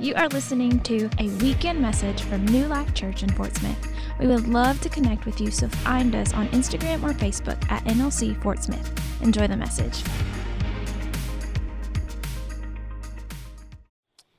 You 0.00 0.12
are 0.16 0.28
listening 0.28 0.80
to 0.80 1.08
a 1.20 1.28
weekend 1.40 1.80
message 1.80 2.22
from 2.22 2.44
New 2.46 2.66
Life 2.66 2.92
Church 2.94 3.22
in 3.22 3.28
Fort 3.30 3.54
Smith. 3.54 3.78
We 4.18 4.26
would 4.26 4.48
love 4.48 4.80
to 4.80 4.88
connect 4.88 5.24
with 5.24 5.40
you, 5.40 5.52
so 5.52 5.68
find 5.68 6.16
us 6.16 6.34
on 6.34 6.48
Instagram 6.48 7.04
or 7.04 7.12
Facebook 7.12 7.70
at 7.70 7.84
NLC 7.84 8.40
Fort 8.42 8.60
Smith. 8.60 8.90
Enjoy 9.22 9.46
the 9.46 9.56
message. 9.56 10.02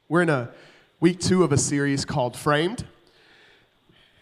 We're 0.10 0.24
in 0.24 0.30
a 0.30 0.52
week 1.00 1.22
two 1.22 1.44
of 1.44 1.54
a 1.54 1.58
series 1.58 2.04
called 2.04 2.36
Framed. 2.36 2.86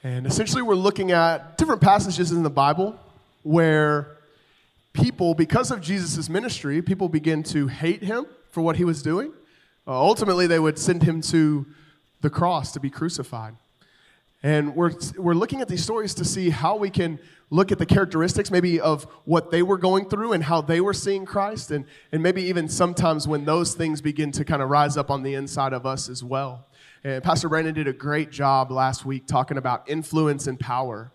And 0.03 0.27
essentially, 0.27 0.61
we're 0.61 0.75
looking 0.75 1.11
at 1.11 1.57
different 1.57 1.81
passages 1.81 2.31
in 2.31 2.43
the 2.43 2.51
Bible 2.51 2.99
where 3.41 4.17
people, 4.93 5.33
because 5.33 5.71
of 5.71 5.81
Jesus' 5.81 6.29
ministry, 6.29 6.81
people 6.83 7.09
begin 7.09 7.41
to 7.43 7.67
hate 7.67 8.03
him 8.03 8.27
for 8.49 8.61
what 8.61 8.75
he 8.75 8.85
was 8.85 9.01
doing. 9.01 9.33
Uh, 9.85 9.99
ultimately, 9.99 10.47
they 10.47 10.59
would 10.59 10.79
send 10.79 11.03
him 11.03 11.21
to 11.21 11.65
the 12.21 12.29
cross 12.29 12.71
to 12.71 12.79
be 12.79 12.89
crucified. 12.89 13.55
And 14.41 14.75
we're, 14.75 14.91
we're 15.17 15.33
looking 15.33 15.61
at 15.61 15.67
these 15.67 15.83
stories 15.83 16.13
to 16.15 16.25
see 16.25 16.49
how 16.49 16.75
we 16.75 16.89
can 16.89 17.19
look 17.49 17.71
at 17.71 17.77
the 17.77 17.85
characteristics 17.85 18.49
maybe 18.49 18.79
of 18.79 19.03
what 19.25 19.51
they 19.51 19.61
were 19.61 19.77
going 19.77 20.09
through 20.09 20.33
and 20.33 20.43
how 20.43 20.59
they 20.59 20.81
were 20.81 20.93
seeing 20.93 21.25
Christ, 21.25 21.71
and, 21.71 21.85
and 22.11 22.23
maybe 22.23 22.43
even 22.43 22.67
sometimes 22.67 23.27
when 23.27 23.45
those 23.45 23.73
things 23.73 24.01
begin 24.01 24.31
to 24.31 24.43
kind 24.43 24.61
of 24.61 24.69
rise 24.69 24.97
up 24.97 25.11
on 25.11 25.21
the 25.21 25.35
inside 25.35 25.71
of 25.71 25.85
us 25.85 26.09
as 26.09 26.23
well. 26.23 26.65
And 27.03 27.23
Pastor 27.23 27.49
Brandon 27.49 27.73
did 27.73 27.87
a 27.87 27.93
great 27.93 28.31
job 28.31 28.71
last 28.71 29.05
week 29.05 29.27
talking 29.27 29.57
about 29.57 29.87
influence 29.89 30.47
and 30.47 30.59
power 30.59 31.11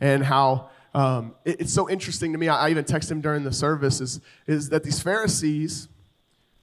and 0.00 0.24
how 0.24 0.70
um, 0.94 1.34
it, 1.44 1.60
it's 1.60 1.72
so 1.72 1.88
interesting 1.88 2.32
to 2.32 2.38
me. 2.38 2.48
I, 2.48 2.66
I 2.66 2.70
even 2.70 2.84
texted 2.84 3.12
him 3.12 3.20
during 3.20 3.44
the 3.44 3.52
service 3.52 4.00
is, 4.00 4.20
is 4.46 4.68
that 4.70 4.82
these 4.82 5.00
Pharisees, 5.00 5.88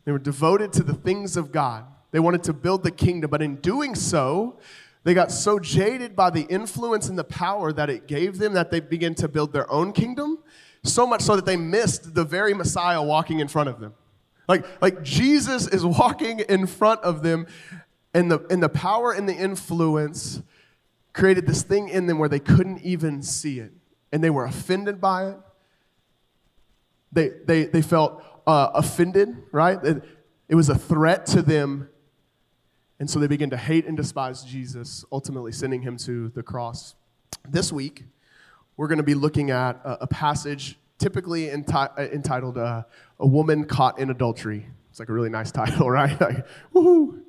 they 0.09 0.13
were 0.13 0.18
devoted 0.18 0.73
to 0.73 0.81
the 0.81 0.95
things 0.95 1.38
of 1.38 1.52
God. 1.52 1.86
They 2.09 2.20
wanted 2.20 2.41
to 2.45 2.54
build 2.54 2.81
the 2.81 2.90
kingdom, 2.90 3.30
but 3.30 3.44
in 3.44 3.58
doing 3.58 3.94
so, 3.94 4.58
they 5.04 5.13
got 5.13 5.31
so 5.31 5.59
jaded 5.59 6.16
by 6.16 6.31
the 6.31 6.47
influence 6.50 7.09
and 7.09 7.16
the 7.16 7.23
power 7.23 7.72
that 7.72 7.92
it 7.92 8.08
gave 8.08 8.39
them 8.39 8.53
that 8.53 8.72
they 8.72 8.80
began 8.80 9.14
to 9.14 9.28
build 9.28 9.53
their 9.53 9.72
own 9.72 9.92
kingdom, 9.92 10.39
so 10.84 11.06
much 11.06 11.22
so 11.22 11.36
that 11.36 11.45
they 11.45 11.58
missed 11.58 12.16
the 12.16 12.23
very 12.23 12.56
Messiah 12.56 13.03
walking 13.03 13.39
in 13.39 13.47
front 13.47 13.69
of 13.69 13.80
them. 13.80 13.94
Like, 14.47 14.66
like 14.81 15.03
Jesus 15.03 15.67
is 15.67 15.86
walking 16.00 16.39
in 16.39 16.66
front 16.66 17.02
of 17.02 17.22
them, 17.22 17.45
and 18.12 18.31
the, 18.31 18.39
and 18.50 18.64
the 18.64 18.69
power 18.69 19.12
and 19.12 19.30
the 19.30 19.36
influence 19.36 20.41
created 21.14 21.45
this 21.45 21.62
thing 21.62 21.88
in 21.88 22.08
them 22.08 22.17
where 22.17 22.30
they 22.30 22.39
couldn't 22.39 22.81
even 22.81 23.22
see 23.22 23.59
it. 23.59 23.73
And 24.12 24.23
they 24.23 24.31
were 24.31 24.45
offended 24.45 25.00
by 25.00 25.28
it. 25.28 25.38
They, 27.12 27.30
they, 27.45 27.66
they 27.66 27.84
felt 27.84 28.23
uh, 28.50 28.72
offended, 28.73 29.30
right? 29.52 29.83
It, 29.83 30.03
it 30.47 30.55
was 30.55 30.69
a 30.69 30.78
threat 30.78 31.25
to 31.28 31.42
them 31.42 31.89
and 33.00 33.09
so 33.09 33.17
they 33.19 33.28
begin 33.28 33.50
to 33.52 33.58
hate 33.58 33.86
and 33.86 33.95
despise 33.95 34.44
Jesus, 34.44 35.06
ultimately 35.11 35.53
sending 35.53 35.81
him 35.81 35.95
to 35.97 36.30
the 36.30 36.44
cross. 36.44 36.95
This 37.47 37.72
week, 37.72 38.03
we're 38.75 38.89
going 38.89 38.97
to 38.97 39.03
be 39.03 39.14
looking 39.14 39.52
at 39.52 39.80
a, 39.86 40.03
a 40.03 40.08
passage 40.08 40.78
typically 40.97 41.45
enti- 41.45 41.97
uh, 41.97 42.02
entitled 42.02 42.58
uh, 42.58 42.83
A 43.19 43.25
Woman 43.25 43.64
Caught 43.64 44.00
in 44.00 44.09
Adultery. 44.09 44.67
It's 44.89 45.00
like 45.00 45.08
a 45.08 45.13
really 45.13 45.30
nice 45.30 45.50
title, 45.53 45.89
right? 45.89 46.19
like, 46.19 46.45
woohoo! 46.73 47.22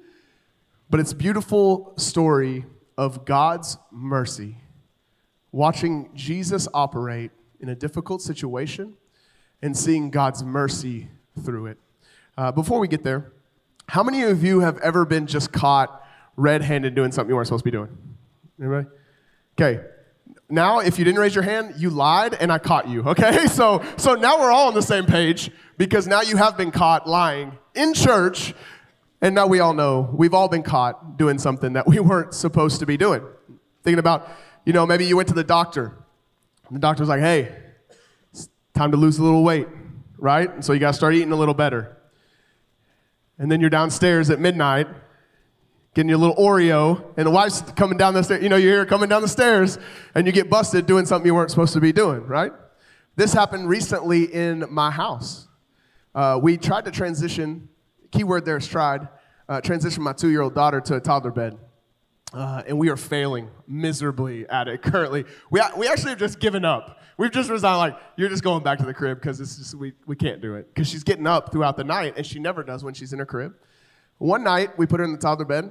But 0.90 0.98
it's 0.98 1.12
beautiful 1.12 1.94
story 1.96 2.64
of 2.98 3.24
God's 3.24 3.78
mercy, 3.92 4.56
watching 5.52 6.10
Jesus 6.14 6.66
operate 6.74 7.30
in 7.60 7.68
a 7.68 7.76
difficult 7.76 8.22
situation 8.22 8.94
and 9.62 9.76
seeing 9.76 10.10
God's 10.10 10.42
mercy 10.42 11.08
through 11.44 11.66
it. 11.66 11.78
Uh, 12.36 12.52
before 12.52 12.78
we 12.78 12.88
get 12.88 13.04
there, 13.04 13.32
how 13.88 14.02
many 14.02 14.22
of 14.22 14.44
you 14.44 14.60
have 14.60 14.78
ever 14.78 15.04
been 15.04 15.26
just 15.26 15.52
caught 15.52 16.06
red 16.36 16.62
handed 16.62 16.94
doing 16.94 17.12
something 17.12 17.28
you 17.30 17.34
weren't 17.34 17.48
supposed 17.48 17.64
to 17.64 17.70
be 17.70 17.76
doing? 17.76 17.96
Anybody? 18.60 18.86
Okay. 19.58 19.84
Now, 20.48 20.80
if 20.80 20.98
you 20.98 21.04
didn't 21.04 21.20
raise 21.20 21.34
your 21.34 21.44
hand, 21.44 21.74
you 21.76 21.90
lied 21.90 22.34
and 22.34 22.52
I 22.52 22.58
caught 22.58 22.88
you, 22.88 23.02
okay? 23.02 23.46
So, 23.48 23.82
so 23.96 24.14
now 24.14 24.40
we're 24.40 24.50
all 24.50 24.68
on 24.68 24.74
the 24.74 24.82
same 24.82 25.06
page 25.06 25.50
because 25.76 26.06
now 26.06 26.22
you 26.22 26.36
have 26.36 26.56
been 26.56 26.70
caught 26.70 27.08
lying 27.08 27.58
in 27.74 27.94
church, 27.94 28.54
and 29.20 29.34
now 29.34 29.46
we 29.46 29.60
all 29.60 29.74
know 29.74 30.10
we've 30.12 30.34
all 30.34 30.48
been 30.48 30.62
caught 30.62 31.18
doing 31.18 31.38
something 31.38 31.74
that 31.74 31.86
we 31.88 32.00
weren't 32.00 32.34
supposed 32.34 32.80
to 32.80 32.86
be 32.86 32.96
doing. 32.96 33.22
Thinking 33.82 33.98
about, 33.98 34.28
you 34.64 34.72
know, 34.72 34.86
maybe 34.86 35.04
you 35.06 35.16
went 35.16 35.28
to 35.28 35.34
the 35.34 35.44
doctor, 35.44 35.96
and 36.68 36.76
the 36.76 36.80
doctor 36.80 37.02
was 37.02 37.08
like, 37.08 37.20
hey, 37.20 37.54
time 38.80 38.90
to 38.92 38.96
lose 38.96 39.18
a 39.18 39.22
little 39.22 39.44
weight, 39.44 39.68
right? 40.16 40.64
So 40.64 40.72
you 40.72 40.80
gotta 40.80 40.96
start 40.96 41.14
eating 41.14 41.32
a 41.32 41.36
little 41.36 41.54
better 41.54 41.98
and 43.38 43.52
then 43.52 43.60
you're 43.60 43.70
downstairs 43.70 44.30
at 44.30 44.40
midnight 44.40 44.86
getting 45.94 46.08
your 46.08 46.18
little 46.18 46.36
Oreo, 46.36 47.04
and 47.16 47.26
the 47.26 47.30
wife's 47.30 47.62
coming 47.72 47.98
down 47.98 48.14
the 48.14 48.22
stairs. 48.22 48.42
You 48.42 48.48
know, 48.48 48.56
you 48.56 48.68
hear 48.68 48.78
her 48.78 48.86
coming 48.86 49.08
down 49.08 49.22
the 49.22 49.28
stairs, 49.28 49.76
and 50.14 50.24
you 50.24 50.32
get 50.32 50.48
busted 50.48 50.86
doing 50.86 51.04
something 51.04 51.26
you 51.26 51.34
weren't 51.34 51.50
supposed 51.50 51.72
to 51.72 51.80
be 51.80 51.92
doing, 51.92 52.24
right? 52.26 52.52
This 53.16 53.32
happened 53.32 53.68
recently 53.68 54.32
in 54.32 54.66
my 54.70 54.90
house. 54.90 55.48
Uh, 56.14 56.38
we 56.40 56.56
tried 56.56 56.84
to 56.84 56.92
transition, 56.92 57.68
keyword 58.12 58.44
there 58.44 58.56
is 58.56 58.68
tried, 58.68 59.08
uh, 59.48 59.60
transition 59.60 60.02
my 60.04 60.12
two 60.12 60.28
year 60.28 60.42
old 60.42 60.54
daughter 60.54 60.80
to 60.80 60.94
a 60.94 61.00
toddler 61.00 61.32
bed. 61.32 61.58
Uh, 62.32 62.62
and 62.68 62.78
we 62.78 62.88
are 62.88 62.96
failing 62.96 63.50
miserably 63.66 64.48
at 64.48 64.68
it 64.68 64.82
currently. 64.82 65.24
We, 65.50 65.60
we 65.76 65.88
actually 65.88 66.10
have 66.10 66.20
just 66.20 66.38
given 66.38 66.64
up. 66.64 66.99
We've 67.20 67.30
just 67.30 67.50
resigned, 67.50 67.76
like, 67.76 67.98
you're 68.16 68.30
just 68.30 68.42
going 68.42 68.62
back 68.62 68.78
to 68.78 68.86
the 68.86 68.94
crib 68.94 69.20
because 69.20 69.42
it's 69.42 69.58
just, 69.58 69.74
we, 69.74 69.92
we 70.06 70.16
can't 70.16 70.40
do 70.40 70.54
it. 70.54 70.68
Because 70.72 70.88
she's 70.88 71.04
getting 71.04 71.26
up 71.26 71.52
throughout 71.52 71.76
the 71.76 71.84
night, 71.84 72.14
and 72.16 72.24
she 72.24 72.38
never 72.38 72.62
does 72.62 72.82
when 72.82 72.94
she's 72.94 73.12
in 73.12 73.18
her 73.18 73.26
crib. 73.26 73.54
One 74.16 74.42
night, 74.42 74.78
we 74.78 74.86
put 74.86 75.00
her 75.00 75.04
in 75.04 75.12
the 75.12 75.18
toddler 75.18 75.44
bed, 75.44 75.70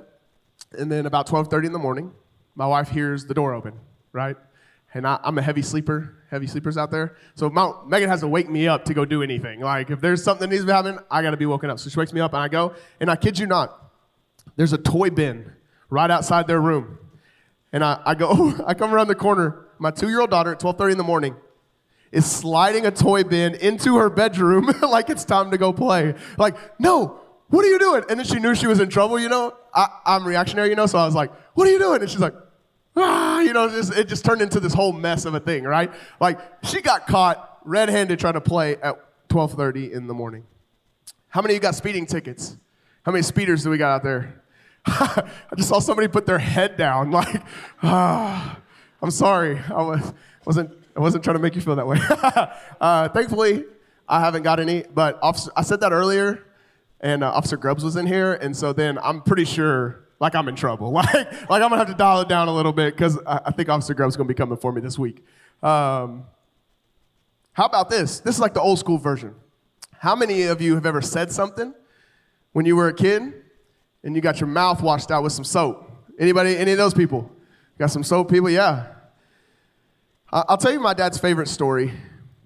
and 0.73 0.91
then 0.91 1.07
about 1.07 1.27
12.30 1.27 1.65
in 1.65 1.73
the 1.73 1.79
morning, 1.79 2.11
my 2.53 2.67
wife 2.67 2.89
hears 2.89 3.25
the 3.25 3.33
door 3.33 3.55
open, 3.55 3.73
right? 4.13 4.37
And 4.93 5.07
I, 5.07 5.19
am 5.23 5.39
a 5.39 5.41
heavy 5.41 5.63
sleeper, 5.63 6.17
heavy 6.29 6.45
sleepers 6.45 6.77
out 6.77 6.91
there. 6.91 7.15
So 7.33 7.49
Megan 7.49 8.09
has 8.09 8.19
to 8.19 8.27
wake 8.27 8.47
me 8.47 8.67
up 8.67 8.85
to 8.85 8.93
go 8.93 9.03
do 9.03 9.23
anything. 9.23 9.61
Like, 9.61 9.89
if 9.89 10.01
there's 10.01 10.23
something 10.23 10.47
that 10.47 10.53
needs 10.53 10.61
to 10.61 10.67
be 10.67 10.73
happening, 10.73 10.99
I 11.09 11.23
got 11.23 11.31
to 11.31 11.37
be 11.37 11.47
woken 11.47 11.71
up. 11.71 11.79
So 11.79 11.89
she 11.89 11.97
wakes 11.97 12.13
me 12.13 12.21
up, 12.21 12.33
and 12.33 12.43
I 12.43 12.47
go, 12.47 12.75
and 12.99 13.09
I 13.09 13.15
kid 13.15 13.39
you 13.39 13.47
not, 13.47 13.91
there's 14.55 14.73
a 14.73 14.77
toy 14.77 15.09
bin 15.09 15.51
right 15.89 16.11
outside 16.11 16.45
their 16.45 16.61
room. 16.61 16.99
And 17.73 17.83
I, 17.83 17.99
I 18.05 18.13
go, 18.13 18.53
I 18.67 18.75
come 18.75 18.93
around 18.93 19.07
the 19.07 19.15
corner. 19.15 19.65
My 19.79 19.91
two-year-old 19.91 20.29
daughter 20.29 20.51
at 20.51 20.59
12:30 20.59 20.91
in 20.91 20.97
the 20.97 21.03
morning 21.03 21.35
is 22.11 22.25
sliding 22.25 22.85
a 22.85 22.91
toy 22.91 23.23
bin 23.23 23.55
into 23.55 23.97
her 23.97 24.09
bedroom 24.09 24.71
like 24.81 25.09
it's 25.09 25.25
time 25.25 25.51
to 25.51 25.57
go 25.57 25.71
play. 25.71 26.15
Like, 26.37 26.55
no, 26.79 27.19
what 27.49 27.65
are 27.65 27.69
you 27.69 27.79
doing? 27.79 28.03
And 28.09 28.19
then 28.19 28.25
she 28.25 28.39
knew 28.39 28.55
she 28.55 28.67
was 28.67 28.79
in 28.79 28.89
trouble, 28.89 29.19
you 29.19 29.29
know. 29.29 29.55
I, 29.73 29.87
am 30.05 30.25
reactionary, 30.25 30.69
you 30.69 30.75
know, 30.75 30.85
so 30.85 30.97
I 30.97 31.05
was 31.05 31.15
like, 31.15 31.31
what 31.53 31.67
are 31.67 31.71
you 31.71 31.79
doing? 31.79 32.01
And 32.01 32.09
she's 32.09 32.19
like, 32.19 32.33
ah, 32.95 33.39
you 33.39 33.53
know, 33.53 33.69
just, 33.69 33.93
it 33.93 34.07
just 34.07 34.25
turned 34.25 34.41
into 34.41 34.59
this 34.59 34.73
whole 34.73 34.91
mess 34.91 35.25
of 35.25 35.33
a 35.33 35.39
thing, 35.39 35.63
right? 35.63 35.91
Like, 36.19 36.39
she 36.65 36.81
got 36.81 37.07
caught 37.07 37.59
red-handed 37.63 38.19
trying 38.19 38.33
to 38.33 38.41
play 38.41 38.77
at 38.77 38.95
12:30 39.29 39.91
in 39.91 40.07
the 40.07 40.13
morning. 40.13 40.45
How 41.29 41.41
many 41.41 41.53
of 41.53 41.55
you 41.57 41.61
got 41.61 41.75
speeding 41.75 42.05
tickets? 42.05 42.57
How 43.03 43.11
many 43.11 43.21
speeders 43.21 43.63
do 43.63 43.69
we 43.69 43.77
got 43.77 43.91
out 43.91 44.03
there? 44.03 44.41
I 44.85 45.29
just 45.55 45.69
saw 45.69 45.79
somebody 45.79 46.07
put 46.07 46.25
their 46.25 46.39
head 46.39 46.77
down, 46.77 47.11
like, 47.11 47.43
ah, 47.83 48.59
I'm 49.01 49.11
sorry. 49.11 49.59
I 49.59 49.81
was, 49.81 50.13
wasn't, 50.45 50.71
I 50.95 50.99
wasn't 50.99 51.23
trying 51.23 51.37
to 51.37 51.41
make 51.41 51.55
you 51.55 51.61
feel 51.61 51.75
that 51.75 51.87
way. 51.87 51.97
uh, 52.81 53.09
thankfully, 53.09 53.65
I 54.07 54.19
haven't 54.19 54.43
got 54.43 54.59
any, 54.59 54.83
but 54.93 55.19
officer, 55.21 55.51
I 55.55 55.61
said 55.61 55.79
that 55.81 55.91
earlier, 55.91 56.45
and 56.99 57.23
uh, 57.23 57.31
Officer 57.31 57.57
Grubbs 57.57 57.83
was 57.83 57.95
in 57.95 58.05
here, 58.07 58.33
and 58.33 58.55
so 58.55 58.73
then 58.73 58.97
I'm 58.99 59.21
pretty 59.21 59.45
sure, 59.45 60.05
like, 60.19 60.35
I'm 60.35 60.47
in 60.47 60.55
trouble. 60.55 60.91
Like, 60.93 61.13
like 61.49 61.61
I'm 61.61 61.69
gonna 61.69 61.77
have 61.77 61.87
to 61.87 61.93
dial 61.93 62.21
it 62.21 62.27
down 62.27 62.47
a 62.47 62.53
little 62.53 62.73
bit 62.73 62.95
because 62.95 63.17
I, 63.25 63.41
I, 63.45 63.51
think 63.51 63.69
Officer 63.69 63.93
Grubbs 63.93 64.13
is 64.13 64.17
gonna 64.17 64.27
be 64.27 64.33
coming 64.33 64.57
for 64.57 64.71
me 64.71 64.81
this 64.81 64.99
week. 64.99 65.23
Um, 65.63 66.25
how 67.53 67.65
about 67.65 67.89
this? 67.89 68.19
This 68.19 68.35
is 68.35 68.41
like 68.41 68.53
the 68.53 68.61
old 68.61 68.79
school 68.79 68.97
version. 68.97 69.35
How 69.97 70.15
many 70.15 70.43
of 70.43 70.61
you 70.61 70.75
have 70.75 70.85
ever 70.85 71.01
said 71.01 71.31
something 71.31 71.73
when 72.53 72.65
you 72.65 72.75
were 72.75 72.87
a 72.87 72.93
kid 72.93 73.33
and 74.03 74.15
you 74.15 74.21
got 74.21 74.39
your 74.39 74.47
mouth 74.47 74.81
washed 74.81 75.11
out 75.11 75.23
with 75.23 75.33
some 75.33 75.43
soap. 75.43 75.91
Anybody, 76.17 76.57
any 76.57 76.71
of 76.71 76.77
those 76.77 76.93
people? 76.93 77.31
Got 77.79 77.91
some 77.91 78.03
soap 78.03 78.29
people? 78.29 78.49
Yeah. 78.49 78.87
I'll 80.33 80.57
tell 80.57 80.73
you 80.73 80.81
my 80.81 80.93
dad's 80.93 81.17
favorite 81.17 81.47
story 81.47 81.93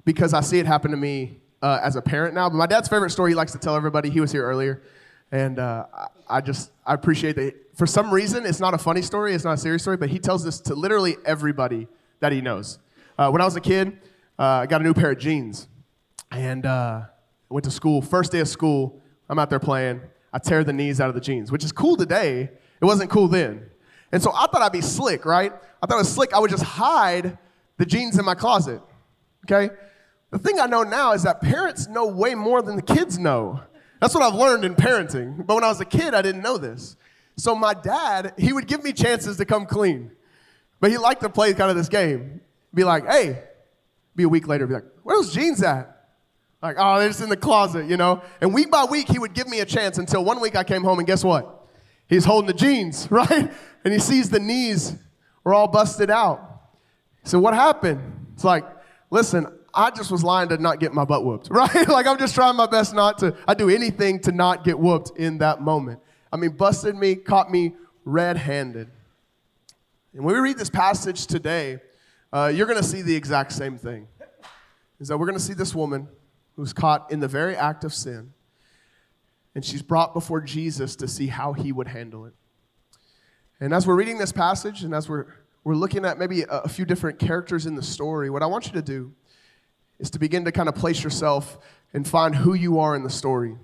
because 0.06 0.32
I 0.32 0.42
see 0.42 0.60
it 0.60 0.68
happen 0.68 0.92
to 0.92 0.98
me 0.98 1.40
uh, 1.64 1.80
as 1.82 1.96
a 1.96 2.04
parent 2.04 2.36
now. 2.36 2.50
But 2.50 2.58
my 2.58 2.68
dad's 2.68 2.88
favorite 2.88 3.10
story 3.10 3.32
he 3.32 3.36
likes 3.36 3.52
to 3.54 3.58
tell 3.58 3.76
everybody. 3.76 4.12
He 4.12 4.20
was 4.20 4.32
here 4.32 4.46
earlier. 4.46 4.84
And 5.32 5.58
uh, 5.58 5.88
I 6.30 6.40
just, 6.42 6.70
I 6.86 6.94
appreciate 6.94 7.36
that. 7.38 7.56
For 7.74 7.88
some 7.88 8.14
reason, 8.14 8.46
it's 8.46 8.60
not 8.60 8.76
a 8.76 8.78
funny 8.78 9.02
story, 9.02 9.34
it's 9.34 9.44
not 9.44 9.54
a 9.54 9.58
serious 9.58 9.82
story, 9.82 9.98
but 9.98 10.10
he 10.10 10.20
tells 10.20 10.44
this 10.44 10.60
to 10.62 10.76
literally 10.76 11.18
everybody 11.26 11.88
that 12.20 12.32
he 12.32 12.40
knows. 12.40 12.78
Uh, 13.18 13.32
when 13.32 13.42
I 13.42 13.46
was 13.46 13.56
a 13.56 13.62
kid, 13.62 13.98
uh, 14.38 14.44
I 14.44 14.66
got 14.68 14.82
a 14.82 14.84
new 14.84 14.94
pair 14.94 15.14
of 15.14 15.18
jeans. 15.18 15.68
And 16.30 16.64
uh, 16.68 17.02
went 17.50 17.64
to 17.64 17.72
school. 17.72 18.04
First 18.04 18.32
day 18.32 18.40
of 18.40 18.48
school, 18.48 19.02
I'm 19.28 19.40
out 19.40 19.50
there 19.50 19.60
playing. 19.60 20.02
I 20.32 20.38
tear 20.38 20.64
the 20.64 20.74
knees 20.74 21.02
out 21.02 21.10
of 21.10 21.16
the 21.16 21.22
jeans, 21.22 21.52
which 21.52 21.64
is 21.64 21.72
cool 21.72 21.96
today. 21.96 22.52
It 22.80 22.86
wasn't 22.86 23.10
cool 23.10 23.28
then. 23.28 23.72
And 24.14 24.22
so 24.22 24.32
I 24.32 24.46
thought 24.46 24.62
I'd 24.62 24.72
be 24.72 24.80
slick, 24.80 25.26
right? 25.26 25.52
I 25.82 25.86
thought 25.88 25.96
it 25.96 25.98
was 25.98 26.14
slick. 26.14 26.34
I 26.34 26.40
would 26.40 26.52
just 26.52 26.64
hide 26.64 27.36
the 27.78 27.86
jeans 27.86 28.20
in 28.20 28.24
my 28.24 28.36
closet, 28.36 28.80
okay? 29.46 29.74
The 30.30 30.38
thing 30.38 30.60
I 30.60 30.68
know 30.68 30.84
now 30.84 31.14
is 31.14 31.24
that 31.24 31.42
parents 31.42 31.88
know 31.88 32.06
way 32.06 32.36
more 32.36 32.62
than 32.62 32.76
the 32.76 32.84
kids 32.84 33.18
know. 33.18 33.60
That's 34.00 34.14
what 34.14 34.24
I've 34.24 34.36
learned 34.36 34.66
in 34.66 34.76
parenting. 34.76 35.46
But 35.48 35.56
when 35.56 35.64
I 35.64 35.68
was 35.68 35.82
a 35.82 35.86
kid, 35.86 36.14
I 36.14 36.22
didn't 36.22 36.44
know 36.44 36.60
this. 36.60 36.96
So 37.38 37.56
my 37.56 37.74
dad, 37.74 38.34
he 38.38 38.54
would 38.54 38.68
give 38.68 38.84
me 38.84 38.94
chances 38.94 39.38
to 39.38 39.46
come 39.46 39.66
clean. 39.66 40.12
But 40.80 40.92
he 40.92 41.00
liked 41.00 41.22
to 41.22 41.30
play 41.30 41.52
kind 41.56 41.72
of 41.72 41.76
this 41.76 41.90
game. 41.90 42.42
Be 42.72 42.84
like, 42.84 43.08
hey, 43.08 43.42
be 44.16 44.24
a 44.24 44.30
week 44.30 44.48
later, 44.48 44.68
be 44.68 44.76
like, 44.76 44.86
where 45.02 45.18
those 45.18 45.34
jeans 45.34 45.64
at? 45.64 45.90
Like, 46.62 46.76
oh, 46.78 47.00
they're 47.00 47.10
just 47.10 47.22
in 47.22 47.30
the 47.30 47.38
closet, 47.38 47.88
you 47.88 47.98
know? 47.98 48.22
And 48.42 48.54
week 48.54 48.70
by 48.70 48.86
week, 48.86 49.08
he 49.08 49.18
would 49.18 49.34
give 49.34 49.48
me 49.48 49.62
a 49.62 49.66
chance 49.66 49.98
until 49.98 50.24
one 50.24 50.40
week 50.40 50.56
I 50.56 50.64
came 50.64 50.84
home 50.84 51.00
and 51.00 51.08
guess 51.08 51.24
what? 51.24 51.68
He's 52.08 52.26
holding 52.26 52.48
the 52.48 52.54
jeans, 52.54 53.08
right? 53.12 53.52
And 53.84 53.94
he 53.94 54.00
sees 54.00 54.30
the 54.30 54.40
knees 54.40 54.96
were 55.44 55.54
all 55.54 55.68
busted 55.68 56.10
out. 56.10 56.62
So 57.24 57.40
what 57.40 57.54
happened? 57.54 58.02
It's 58.34 58.44
like, 58.44 58.66
listen, 59.10 59.48
I 59.74 59.90
just 59.90 60.12
was 60.12 60.24
lying 60.24 60.50
to 60.50 60.58
not 60.58 60.80
get 60.80 60.94
my 60.94 61.06
butt 61.06 61.26
whooped, 61.26 61.48
right? 61.52 61.88
like 61.88 62.08
I'm 62.08 62.18
just 62.18 62.36
trying 62.36 62.56
my 62.56 62.68
best 62.68 62.94
not 62.94 63.18
to, 63.20 63.36
I 63.48 63.54
do 63.54 63.70
anything 63.70 64.20
to 64.22 64.32
not 64.32 64.64
get 64.64 64.78
whooped 64.78 65.18
in 65.18 65.40
that 65.40 65.62
moment. 65.62 66.00
I 66.32 66.38
mean, 66.38 66.52
busted 66.52 66.96
me, 66.96 67.16
caught 67.16 67.52
me 67.52 67.74
red 68.06 68.38
handed. 68.38 68.90
And 70.14 70.24
when 70.24 70.36
we 70.36 70.42
read 70.42 70.58
this 70.58 70.70
passage 70.70 71.26
today, 71.28 71.80
uh, 72.32 72.52
you're 72.54 72.68
going 72.68 72.82
to 72.82 72.88
see 72.88 73.02
the 73.02 73.16
exact 73.16 73.52
same 73.52 73.78
thing. 73.78 74.08
Is 75.00 75.08
that 75.08 75.18
we're 75.18 75.26
going 75.26 75.38
to 75.38 75.44
see 75.44 75.54
this 75.54 75.76
woman 75.76 76.08
who's 76.56 76.74
caught 76.74 77.12
in 77.12 77.20
the 77.20 77.28
very 77.28 77.56
act 77.56 77.84
of 77.84 77.94
sin, 77.94 78.34
and 79.56 79.66
she's 79.66 79.82
brought 79.82 80.14
before 80.14 80.42
Jesus 80.42 80.96
to 80.98 81.08
see 81.08 81.28
how 81.28 81.54
he 81.54 81.72
would 81.72 81.88
handle 81.88 82.26
it. 82.26 82.34
And 83.64 83.74
as 83.74 83.88
we're 83.88 83.96
reading 83.96 84.18
this 84.18 84.34
passage, 84.34 84.84
and 84.84 84.94
as 84.94 85.08
we're, 85.08 85.26
we're 85.64 85.74
looking 85.74 86.04
at 86.04 86.20
maybe 86.20 86.42
a, 86.42 86.48
a 86.48 86.68
few 86.68 86.84
different 86.84 87.18
characters 87.18 87.66
in 87.66 87.76
the 87.76 87.82
story, 87.82 88.30
what 88.30 88.44
I 88.44 88.46
want 88.46 88.66
you 88.66 88.74
to 88.74 88.82
do 88.82 89.14
is 90.00 90.10
to 90.10 90.20
begin 90.20 90.44
to 90.44 90.52
kind 90.52 90.68
of 90.68 90.76
place 90.76 91.02
yourself 91.02 91.58
and 91.94 92.06
find 92.06 92.36
who 92.36 92.56
you 92.56 92.80
are 92.80 92.94
in 92.94 93.04
the 93.04 93.10
story, 93.10 93.56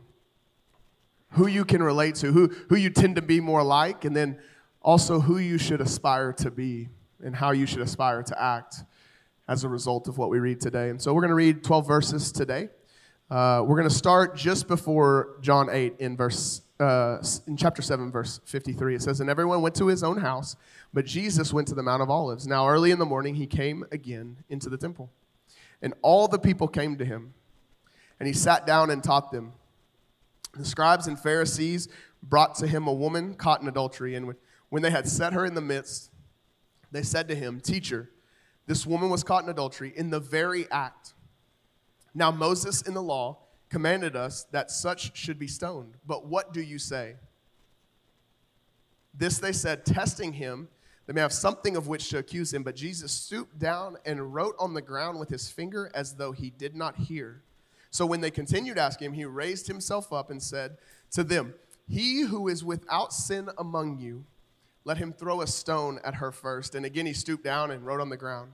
who 1.31 1.47
you 1.47 1.65
can 1.65 1.83
relate 1.83 2.15
to, 2.15 2.31
who, 2.31 2.47
who 2.69 2.77
you 2.77 2.89
tend 2.89 3.17
to 3.17 3.21
be 3.21 3.41
more 3.41 3.61
like, 3.61 4.05
and 4.05 4.15
then 4.15 4.39
also 4.81 5.19
who 5.19 5.37
you 5.37 5.57
should 5.57 5.81
aspire 5.81 6.31
to 6.31 6.49
be 6.49 6.87
and 7.21 7.35
how 7.35 7.51
you 7.51 7.65
should 7.65 7.81
aspire 7.81 8.23
to 8.23 8.41
act 8.41 8.75
as 9.49 9.65
a 9.65 9.67
result 9.67 10.07
of 10.07 10.17
what 10.17 10.29
we 10.29 10.39
read 10.39 10.61
today. 10.61 10.91
And 10.91 11.01
so 11.01 11.13
we're 11.13 11.23
going 11.23 11.27
to 11.27 11.35
read 11.35 11.61
12 11.61 11.85
verses 11.85 12.31
today. 12.31 12.69
Uh, 13.29 13.63
we're 13.63 13.75
going 13.75 13.87
to 13.87 13.93
start 13.93 14.35
just 14.35 14.67
before 14.67 15.37
John 15.39 15.69
8 15.69 15.97
in 15.99 16.17
verse 16.17 16.61
uh, 16.79 17.23
in 17.45 17.55
chapter 17.57 17.83
7 17.83 18.11
verse 18.11 18.39
53 18.45 18.95
it 18.95 19.01
says 19.03 19.19
and 19.19 19.29
everyone 19.29 19.61
went 19.61 19.75
to 19.75 19.87
his 19.87 20.01
own 20.01 20.17
house 20.17 20.55
but 20.93 21.05
jesus 21.05 21.51
went 21.51 21.67
to 21.67 21.75
the 21.75 21.83
mount 21.83 22.01
of 22.01 22.09
olives. 22.09 22.47
Now 22.47 22.67
early 22.67 22.89
in 22.89 22.97
the 22.97 23.05
morning 23.05 23.35
he 23.35 23.45
came 23.45 23.85
again 23.91 24.37
into 24.49 24.69
the 24.69 24.77
temple. 24.77 25.11
And 25.81 25.93
all 26.01 26.27
the 26.27 26.39
people 26.39 26.67
came 26.67 26.97
to 26.97 27.05
him 27.05 27.33
and 28.19 28.25
he 28.25 28.33
sat 28.33 28.65
down 28.65 28.89
and 28.89 29.03
taught 29.03 29.31
them. 29.31 29.53
The 30.55 30.65
scribes 30.65 31.05
and 31.05 31.19
pharisees 31.19 31.87
brought 32.23 32.55
to 32.55 32.67
him 32.67 32.87
a 32.87 32.93
woman 32.93 33.35
caught 33.35 33.61
in 33.61 33.67
adultery 33.67 34.15
and 34.15 34.33
when 34.69 34.81
they 34.81 34.91
had 34.91 35.07
set 35.07 35.33
her 35.33 35.45
in 35.45 35.53
the 35.53 35.61
midst 35.61 36.09
they 36.91 37.03
said 37.03 37.27
to 37.27 37.35
him 37.35 37.59
teacher 37.59 38.09
this 38.65 38.87
woman 38.87 39.11
was 39.11 39.23
caught 39.23 39.43
in 39.43 39.49
adultery 39.49 39.93
in 39.95 40.09
the 40.09 40.19
very 40.19 40.65
act 40.71 41.13
now, 42.19 42.31
Moses 42.31 42.81
in 42.81 42.93
the 42.93 43.01
law 43.01 43.37
commanded 43.69 44.13
us 44.13 44.43
that 44.51 44.69
such 44.69 45.15
should 45.15 45.39
be 45.39 45.47
stoned. 45.47 45.95
But 46.05 46.25
what 46.25 46.51
do 46.53 46.61
you 46.61 46.77
say? 46.77 47.15
This 49.13 49.37
they 49.39 49.53
said, 49.53 49.85
testing 49.85 50.33
him. 50.33 50.67
They 51.07 51.13
may 51.13 51.21
have 51.21 51.31
something 51.31 51.77
of 51.77 51.87
which 51.87 52.09
to 52.09 52.17
accuse 52.17 52.53
him. 52.53 52.61
But 52.61 52.75
Jesus 52.75 53.13
stooped 53.13 53.57
down 53.57 53.95
and 54.05 54.33
wrote 54.33 54.55
on 54.59 54.73
the 54.73 54.81
ground 54.81 55.17
with 55.17 55.29
his 55.29 55.49
finger 55.49 55.89
as 55.93 56.15
though 56.15 56.33
he 56.33 56.49
did 56.49 56.75
not 56.75 56.97
hear. 56.97 57.41
So 57.89 58.05
when 58.05 58.19
they 58.19 58.31
continued 58.31 58.77
asking 58.77 59.05
him, 59.07 59.13
he 59.13 59.25
raised 59.25 59.67
himself 59.67 60.11
up 60.11 60.29
and 60.29 60.43
said 60.43 60.77
to 61.11 61.23
them, 61.23 61.53
He 61.87 62.23
who 62.23 62.49
is 62.49 62.65
without 62.65 63.13
sin 63.13 63.49
among 63.57 63.97
you, 63.97 64.25
let 64.83 64.97
him 64.97 65.13
throw 65.13 65.41
a 65.41 65.47
stone 65.47 66.01
at 66.03 66.15
her 66.15 66.33
first. 66.33 66.75
And 66.75 66.85
again 66.85 67.05
he 67.05 67.13
stooped 67.13 67.45
down 67.45 67.71
and 67.71 67.85
wrote 67.85 68.01
on 68.01 68.09
the 68.09 68.17
ground. 68.17 68.51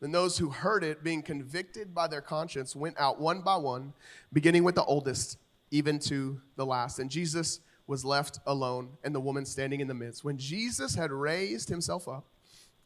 Then 0.00 0.12
those 0.12 0.38
who 0.38 0.48
heard 0.48 0.82
it, 0.82 1.04
being 1.04 1.22
convicted 1.22 1.94
by 1.94 2.08
their 2.08 2.22
conscience, 2.22 2.74
went 2.74 2.98
out 2.98 3.20
one 3.20 3.42
by 3.42 3.56
one, 3.56 3.92
beginning 4.32 4.64
with 4.64 4.74
the 4.74 4.84
oldest, 4.84 5.36
even 5.70 5.98
to 6.00 6.40
the 6.56 6.64
last. 6.64 6.98
And 6.98 7.10
Jesus 7.10 7.60
was 7.86 8.04
left 8.04 8.38
alone, 8.46 8.90
and 9.04 9.14
the 9.14 9.20
woman 9.20 9.44
standing 9.44 9.80
in 9.80 9.88
the 9.88 9.94
midst. 9.94 10.24
When 10.24 10.38
Jesus 10.38 10.94
had 10.94 11.10
raised 11.10 11.68
himself 11.68 12.08
up 12.08 12.24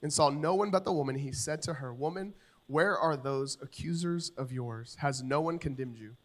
and 0.03 0.13
saw 0.13 0.29
no 0.29 0.55
one 0.55 0.71
but 0.71 0.85
the 0.85 0.93
woman, 0.93 1.15
he 1.17 1.31
said 1.31 1.63
to 1.63 1.75
her, 1.75 1.95
Woman, 1.95 2.35
where 2.67 2.99
are 2.99 3.17
those 3.17 3.59
accusers 3.63 4.33
of 4.37 4.51
yours? 4.51 4.97
Has 5.01 5.23
no 5.23 5.41
one 5.41 5.59
condemned 5.59 5.99
you? 5.99 6.17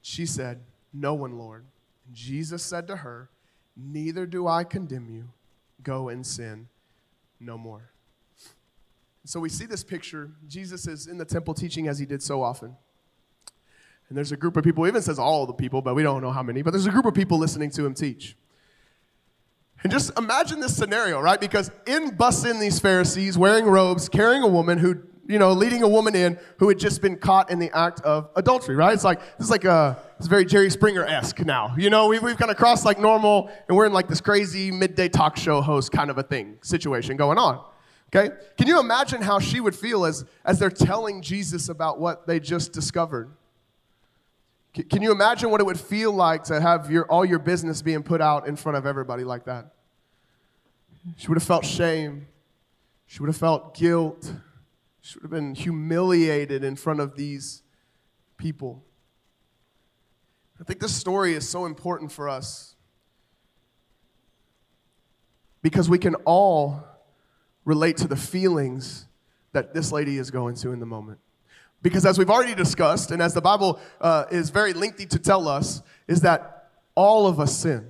She 0.00 0.24
said, 0.24 0.60
No 0.92 1.14
one, 1.14 1.36
Lord. 1.36 1.64
And 2.06 2.14
Jesus 2.14 2.62
said 2.62 2.86
to 2.86 2.96
her, 2.96 3.28
Neither 3.76 4.26
do 4.26 4.46
I 4.46 4.64
condemn 4.64 5.10
you. 5.10 5.30
Go 5.82 6.08
and 6.08 6.26
sin 6.26 6.68
no 7.40 7.58
more. 7.58 7.89
So 9.24 9.38
we 9.38 9.48
see 9.48 9.66
this 9.66 9.84
picture. 9.84 10.30
Jesus 10.46 10.86
is 10.86 11.06
in 11.06 11.18
the 11.18 11.24
temple 11.24 11.54
teaching 11.54 11.88
as 11.88 11.98
he 11.98 12.06
did 12.06 12.22
so 12.22 12.42
often. 12.42 12.76
And 14.08 14.16
there's 14.16 14.32
a 14.32 14.36
group 14.36 14.56
of 14.56 14.64
people, 14.64 14.86
even 14.86 15.02
says 15.02 15.18
all 15.18 15.46
the 15.46 15.52
people, 15.52 15.82
but 15.82 15.94
we 15.94 16.02
don't 16.02 16.20
know 16.20 16.32
how 16.32 16.42
many, 16.42 16.62
but 16.62 16.72
there's 16.72 16.86
a 16.86 16.90
group 16.90 17.06
of 17.06 17.14
people 17.14 17.38
listening 17.38 17.70
to 17.72 17.86
him 17.86 17.94
teach. 17.94 18.36
And 19.82 19.92
just 19.92 20.16
imagine 20.18 20.60
this 20.60 20.76
scenario, 20.76 21.20
right? 21.20 21.40
Because 21.40 21.70
in 21.86 22.16
bust 22.16 22.44
in 22.44 22.60
these 22.60 22.80
Pharisees 22.80 23.38
wearing 23.38 23.66
robes, 23.66 24.08
carrying 24.08 24.42
a 24.42 24.48
woman 24.48 24.78
who, 24.78 25.02
you 25.26 25.38
know, 25.38 25.52
leading 25.52 25.82
a 25.82 25.88
woman 25.88 26.16
in 26.16 26.38
who 26.58 26.68
had 26.68 26.78
just 26.78 27.00
been 27.00 27.16
caught 27.16 27.50
in 27.50 27.60
the 27.60 27.70
act 27.74 28.00
of 28.00 28.28
adultery, 28.34 28.74
right? 28.74 28.92
It's 28.92 29.04
like, 29.04 29.20
this 29.38 29.46
is 29.46 29.50
like 29.50 29.64
a, 29.64 29.96
it's 30.18 30.26
very 30.26 30.44
Jerry 30.44 30.70
Springer 30.70 31.04
esque 31.04 31.46
now. 31.46 31.74
You 31.78 31.88
know, 31.88 32.08
we've, 32.08 32.22
we've 32.22 32.36
kind 32.36 32.50
of 32.50 32.56
crossed 32.56 32.84
like 32.84 32.98
normal 32.98 33.48
and 33.68 33.76
we're 33.76 33.86
in 33.86 33.92
like 33.92 34.08
this 34.08 34.20
crazy 34.20 34.72
midday 34.72 35.08
talk 35.08 35.36
show 35.36 35.60
host 35.60 35.92
kind 35.92 36.10
of 36.10 36.18
a 36.18 36.22
thing, 36.24 36.58
situation 36.62 37.16
going 37.16 37.38
on. 37.38 37.64
Okay? 38.14 38.34
Can 38.56 38.66
you 38.66 38.80
imagine 38.80 39.22
how 39.22 39.38
she 39.38 39.60
would 39.60 39.74
feel 39.74 40.04
as, 40.04 40.24
as 40.44 40.58
they're 40.58 40.70
telling 40.70 41.22
Jesus 41.22 41.68
about 41.68 42.00
what 42.00 42.26
they 42.26 42.40
just 42.40 42.72
discovered? 42.72 43.30
Can 44.72 45.02
you 45.02 45.10
imagine 45.10 45.50
what 45.50 45.60
it 45.60 45.64
would 45.64 45.80
feel 45.80 46.12
like 46.12 46.44
to 46.44 46.60
have 46.60 46.90
your, 46.90 47.04
all 47.06 47.24
your 47.24 47.38
business 47.40 47.82
being 47.82 48.02
put 48.02 48.20
out 48.20 48.46
in 48.46 48.56
front 48.56 48.78
of 48.78 48.86
everybody 48.86 49.24
like 49.24 49.44
that? 49.44 49.72
She 51.16 51.28
would 51.28 51.36
have 51.36 51.46
felt 51.46 51.64
shame. 51.64 52.26
She 53.06 53.20
would 53.20 53.28
have 53.28 53.36
felt 53.36 53.74
guilt. 53.74 54.32
She 55.00 55.18
would 55.18 55.24
have 55.24 55.30
been 55.30 55.54
humiliated 55.54 56.62
in 56.62 56.76
front 56.76 57.00
of 57.00 57.16
these 57.16 57.62
people. 58.36 58.84
I 60.60 60.64
think 60.64 60.78
this 60.78 60.94
story 60.94 61.34
is 61.34 61.48
so 61.48 61.64
important 61.64 62.12
for 62.12 62.28
us 62.28 62.76
because 65.62 65.88
we 65.88 65.98
can 65.98 66.14
all 66.26 66.84
relate 67.70 67.96
to 67.96 68.08
the 68.08 68.16
feelings 68.16 69.06
that 69.52 69.72
this 69.72 69.92
lady 69.92 70.18
is 70.18 70.28
going 70.32 70.56
through 70.56 70.72
in 70.72 70.80
the 70.80 70.86
moment. 70.86 71.20
Because 71.82 72.04
as 72.04 72.18
we've 72.18 72.28
already 72.28 72.56
discussed, 72.56 73.12
and 73.12 73.22
as 73.22 73.32
the 73.32 73.40
Bible 73.40 73.78
uh, 74.00 74.24
is 74.32 74.50
very 74.50 74.72
lengthy 74.72 75.06
to 75.06 75.20
tell 75.20 75.46
us, 75.46 75.80
is 76.08 76.22
that 76.22 76.68
all 76.96 77.28
of 77.28 77.38
us 77.38 77.56
sin. 77.56 77.86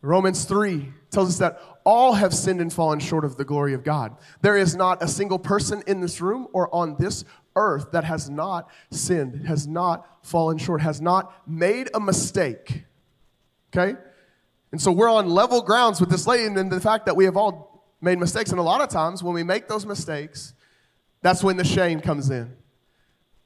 Romans 0.00 0.46
3 0.46 0.88
tells 1.10 1.28
us 1.28 1.38
that 1.38 1.60
all 1.84 2.14
have 2.14 2.32
sinned 2.32 2.62
and 2.62 2.72
fallen 2.72 3.00
short 3.00 3.26
of 3.26 3.36
the 3.36 3.44
glory 3.44 3.74
of 3.74 3.84
God. 3.84 4.16
There 4.40 4.56
is 4.56 4.74
not 4.74 5.02
a 5.02 5.08
single 5.08 5.38
person 5.38 5.82
in 5.86 6.00
this 6.00 6.22
room 6.22 6.48
or 6.54 6.74
on 6.74 6.96
this 6.98 7.24
earth 7.56 7.92
that 7.92 8.04
has 8.04 8.30
not 8.30 8.70
sinned, 8.90 9.46
has 9.46 9.68
not 9.68 10.06
fallen 10.22 10.56
short, 10.56 10.80
has 10.80 11.02
not 11.02 11.46
made 11.46 11.90
a 11.92 12.00
mistake. 12.00 12.84
Okay? 13.72 13.98
And 14.72 14.80
so 14.80 14.90
we're 14.90 15.10
on 15.10 15.28
level 15.28 15.60
grounds 15.60 16.00
with 16.00 16.08
this 16.08 16.26
lady, 16.26 16.44
and 16.44 16.72
the 16.72 16.80
fact 16.80 17.04
that 17.06 17.14
we 17.14 17.26
have 17.26 17.36
all 17.36 17.69
made 18.00 18.18
mistakes. 18.18 18.50
And 18.50 18.58
a 18.58 18.62
lot 18.62 18.80
of 18.80 18.88
times 18.88 19.22
when 19.22 19.34
we 19.34 19.42
make 19.42 19.68
those 19.68 19.86
mistakes, 19.86 20.54
that's 21.22 21.44
when 21.44 21.56
the 21.56 21.64
shame 21.64 22.00
comes 22.00 22.30
in. 22.30 22.56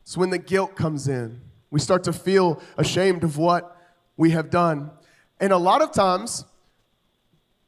It's 0.02 0.16
when 0.16 0.30
the 0.30 0.38
guilt 0.38 0.76
comes 0.76 1.08
in. 1.08 1.40
We 1.70 1.80
start 1.80 2.04
to 2.04 2.12
feel 2.12 2.62
ashamed 2.76 3.24
of 3.24 3.36
what 3.36 3.76
we 4.16 4.30
have 4.30 4.50
done. 4.50 4.90
And 5.40 5.52
a 5.52 5.58
lot 5.58 5.82
of 5.82 5.92
times, 5.92 6.44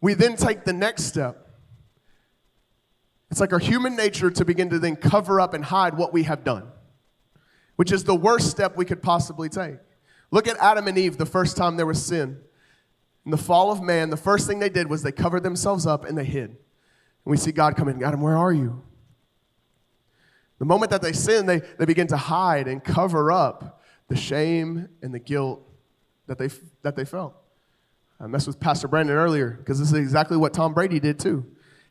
we 0.01 0.15
then 0.15 0.37
take 0.37 0.65
the 0.65 0.73
next 0.73 1.05
step. 1.05 1.49
It's 3.31 3.41
like 3.41 3.53
our 3.53 3.59
human 3.59 3.97
nature 3.97 4.31
to 4.31 4.45
begin 4.45 4.71
to 4.71 4.79
then 4.79 4.97
cover 4.97 5.41
up 5.41 5.55
and 5.55 5.65
hide 5.65 5.97
what 5.97 6.13
we 6.13 6.23
have 6.23 6.45
done, 6.45 6.69
which 7.75 7.91
is 7.91 8.05
the 8.05 8.15
worst 8.15 8.51
step 8.51 8.77
we 8.77 8.85
could 8.85 9.03
possibly 9.03 9.49
take. 9.49 9.79
Look 10.31 10.47
at 10.47 10.57
Adam 10.59 10.87
and 10.87 10.97
Eve 10.97 11.17
the 11.17 11.27
first 11.27 11.57
time 11.57 11.77
there 11.77 11.87
was 11.87 12.05
sin. 12.05 12.39
In 13.25 13.31
the 13.33 13.37
fall 13.37 13.73
of 13.73 13.83
man, 13.83 14.11
the 14.11 14.17
first 14.17 14.47
thing 14.47 14.61
they 14.61 14.69
did 14.69 14.89
was 14.89 15.03
they 15.03 15.11
covered 15.11 15.43
themselves 15.43 15.87
up 15.87 16.05
and 16.05 16.17
they 16.17 16.25
hid. 16.25 16.57
And 17.27 17.33
we 17.33 17.37
see 17.37 17.51
God 17.51 17.77
come 17.77 17.89
in, 17.89 18.03
Adam, 18.05 18.21
where 18.21 18.37
are 18.37 18.53
you? 18.53 18.81
The 20.61 20.65
moment 20.65 20.93
that 20.93 21.03
they 21.03 21.13
sin, 21.13 21.45
they, 21.45 21.61
they 21.77 21.85
begin 21.85 22.07
to 22.07 22.17
hide 22.17 22.69
and 22.69 22.83
cover 22.83 23.33
up 23.33 23.83
the 24.07 24.15
shame 24.17 24.89
and 25.03 25.13
the 25.13 25.19
guilt 25.19 25.61
that 26.29 26.39
they, 26.39 26.49
that 26.83 26.95
they 26.95 27.05
felt. 27.05 27.35
I 28.21 28.29
messed 28.29 28.47
with 28.47 28.61
Pastor 28.61 28.87
Brandon 28.87 29.17
earlier 29.17 29.51
because 29.51 29.81
this 29.81 29.89
is 29.89 29.95
exactly 29.95 30.37
what 30.37 30.55
Tom 30.55 30.73
Brady 30.73 31.01
did 31.01 31.19
too. 31.19 31.45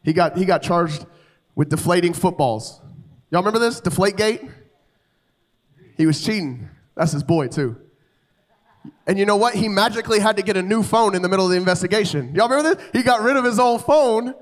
He 0.04 0.14
got, 0.14 0.38
he 0.38 0.46
got 0.46 0.64
charged 0.64 1.06
with 1.54 1.68
deflating 1.68 2.14
footballs. 2.14 2.80
Y'all 3.30 3.42
remember 3.42 3.60
this? 3.60 3.82
Deflate 3.82 4.16
Gate? 4.16 4.42
He 5.98 6.06
was 6.06 6.24
cheating. 6.24 6.70
That's 6.96 7.12
his 7.12 7.24
boy 7.24 7.50
too. 7.50 7.76
And 9.06 9.20
you 9.20 9.26
know 9.26 9.36
what? 9.36 9.54
He 9.54 9.68
magically 9.68 10.20
had 10.20 10.38
to 10.38 10.44
get 10.44 10.56
a 10.56 10.62
new 10.62 10.82
phone 10.82 11.14
in 11.14 11.22
the 11.22 11.28
middle 11.28 11.44
of 11.46 11.52
the 11.52 11.58
investigation. 11.58 12.34
Y'all 12.34 12.48
remember 12.48 12.76
this? 12.76 12.90
He 12.94 13.04
got 13.04 13.22
rid 13.22 13.36
of 13.36 13.44
his 13.44 13.60
old 13.60 13.84
phone 13.84 14.34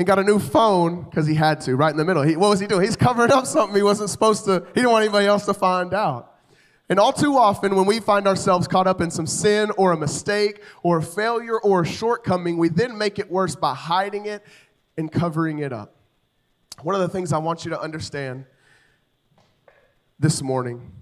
and 0.00 0.06
got 0.06 0.18
a 0.18 0.24
new 0.24 0.38
phone 0.38 1.02
because 1.02 1.26
he 1.26 1.34
had 1.34 1.60
to, 1.60 1.76
right 1.76 1.90
in 1.90 1.98
the 1.98 2.06
middle. 2.06 2.22
He, 2.22 2.34
what 2.34 2.48
was 2.48 2.58
he 2.58 2.66
doing? 2.66 2.80
He's 2.80 2.96
covering 2.96 3.30
up 3.30 3.44
something 3.44 3.76
he 3.76 3.82
wasn't 3.82 4.08
supposed 4.08 4.46
to, 4.46 4.64
he 4.68 4.80
didn't 4.80 4.92
want 4.92 5.04
anybody 5.04 5.26
else 5.26 5.44
to 5.44 5.52
find 5.52 5.92
out. 5.92 6.38
And 6.88 6.98
all 6.98 7.12
too 7.12 7.36
often, 7.36 7.76
when 7.76 7.84
we 7.84 8.00
find 8.00 8.26
ourselves 8.26 8.66
caught 8.66 8.86
up 8.86 9.02
in 9.02 9.10
some 9.10 9.26
sin 9.26 9.70
or 9.76 9.92
a 9.92 9.98
mistake 9.98 10.62
or 10.82 10.96
a 10.96 11.02
failure 11.02 11.60
or 11.60 11.82
a 11.82 11.86
shortcoming, 11.86 12.56
we 12.56 12.70
then 12.70 12.96
make 12.96 13.18
it 13.18 13.30
worse 13.30 13.54
by 13.54 13.74
hiding 13.74 14.24
it 14.24 14.42
and 14.96 15.12
covering 15.12 15.58
it 15.58 15.70
up. 15.70 15.94
One 16.80 16.94
of 16.94 17.02
the 17.02 17.08
things 17.08 17.30
I 17.30 17.38
want 17.38 17.66
you 17.66 17.70
to 17.72 17.78
understand 17.78 18.46
this 20.18 20.40
morning 20.40 20.92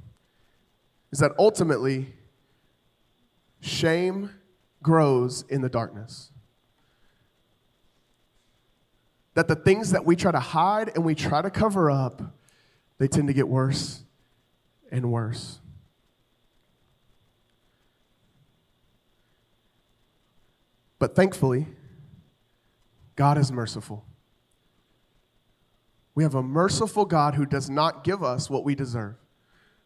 is 1.12 1.20
that 1.20 1.30
ultimately, 1.38 2.14
shame 3.60 4.30
grows 4.82 5.44
in 5.48 5.62
the 5.62 5.68
darkness. 5.68 6.32
That 9.38 9.46
the 9.46 9.54
things 9.54 9.92
that 9.92 10.04
we 10.04 10.16
try 10.16 10.32
to 10.32 10.40
hide 10.40 10.90
and 10.96 11.04
we 11.04 11.14
try 11.14 11.40
to 11.40 11.48
cover 11.48 11.92
up, 11.92 12.20
they 12.98 13.06
tend 13.06 13.28
to 13.28 13.32
get 13.32 13.46
worse 13.46 14.02
and 14.90 15.12
worse. 15.12 15.60
But 20.98 21.14
thankfully, 21.14 21.68
God 23.14 23.38
is 23.38 23.52
merciful. 23.52 24.04
We 26.16 26.24
have 26.24 26.34
a 26.34 26.42
merciful 26.42 27.04
God 27.04 27.36
who 27.36 27.46
does 27.46 27.70
not 27.70 28.02
give 28.02 28.24
us 28.24 28.50
what 28.50 28.64
we 28.64 28.74
deserve 28.74 29.14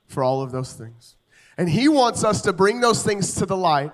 for 0.06 0.24
all 0.24 0.40
of 0.40 0.50
those 0.50 0.72
things. 0.72 1.16
And 1.58 1.68
He 1.68 1.88
wants 1.88 2.24
us 2.24 2.40
to 2.40 2.54
bring 2.54 2.80
those 2.80 3.02
things 3.02 3.34
to 3.34 3.44
the 3.44 3.58
light 3.58 3.92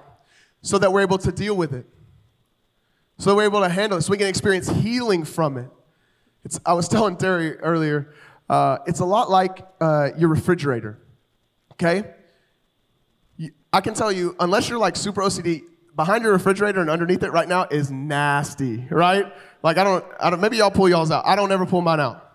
so 0.63 0.79
that 0.79 0.93
we're 0.93 1.03
able 1.03 1.19
to 1.19 1.33
deal 1.33 1.57
with 1.57 1.75
it, 1.75 1.87
so 3.19 3.35
we're 3.37 3.45
able 3.45 3.61
to 3.61 3.69
handle 3.69 3.99
it, 3.99 4.03
so 4.03 4.11
we 4.11 4.19
can 4.19 4.27
experience 4.27 4.69
healing 4.69 5.25
from 5.25 5.59
it. 5.59 5.69
It's, 6.45 6.59
I 6.65 6.73
was 6.73 6.89
telling 6.95 7.17
Terry 7.17 7.59
earlier, 7.59 8.15
uh, 8.49 8.79
it's 8.87 9.01
a 9.01 9.05
lot 9.05 9.31
like 9.31 9.67
uh, 9.81 10.11
your 10.17 10.31
refrigerator, 10.31 10.99
okay? 11.73 12.15
I 13.73 13.83
can 13.83 13.93
tell 13.93 14.11
you, 14.11 14.35
unless 14.41 14.69
you're 14.69 14.79
like 14.79 14.97
super 14.97 15.21
OCD, 15.21 15.63
behind 15.95 16.23
your 16.23 16.33
refrigerator 16.33 16.81
and 16.81 16.89
underneath 16.89 17.23
it 17.23 17.33
right 17.33 17.49
now 17.49 17.67
is 17.71 17.91
nasty, 17.91 18.87
right? 18.89 19.31
Like 19.63 19.77
I 19.77 19.85
don't, 19.85 20.05
I 20.21 20.31
don't 20.31 20.41
maybe 20.41 20.57
y'all 20.57 20.71
pull 20.71 20.89
y'all's 20.89 21.11
out. 21.11 21.27
I 21.27 21.37
don't 21.37 21.53
ever 21.53 21.67
pull 21.67 21.83
mine 21.83 22.01
out 22.01 22.29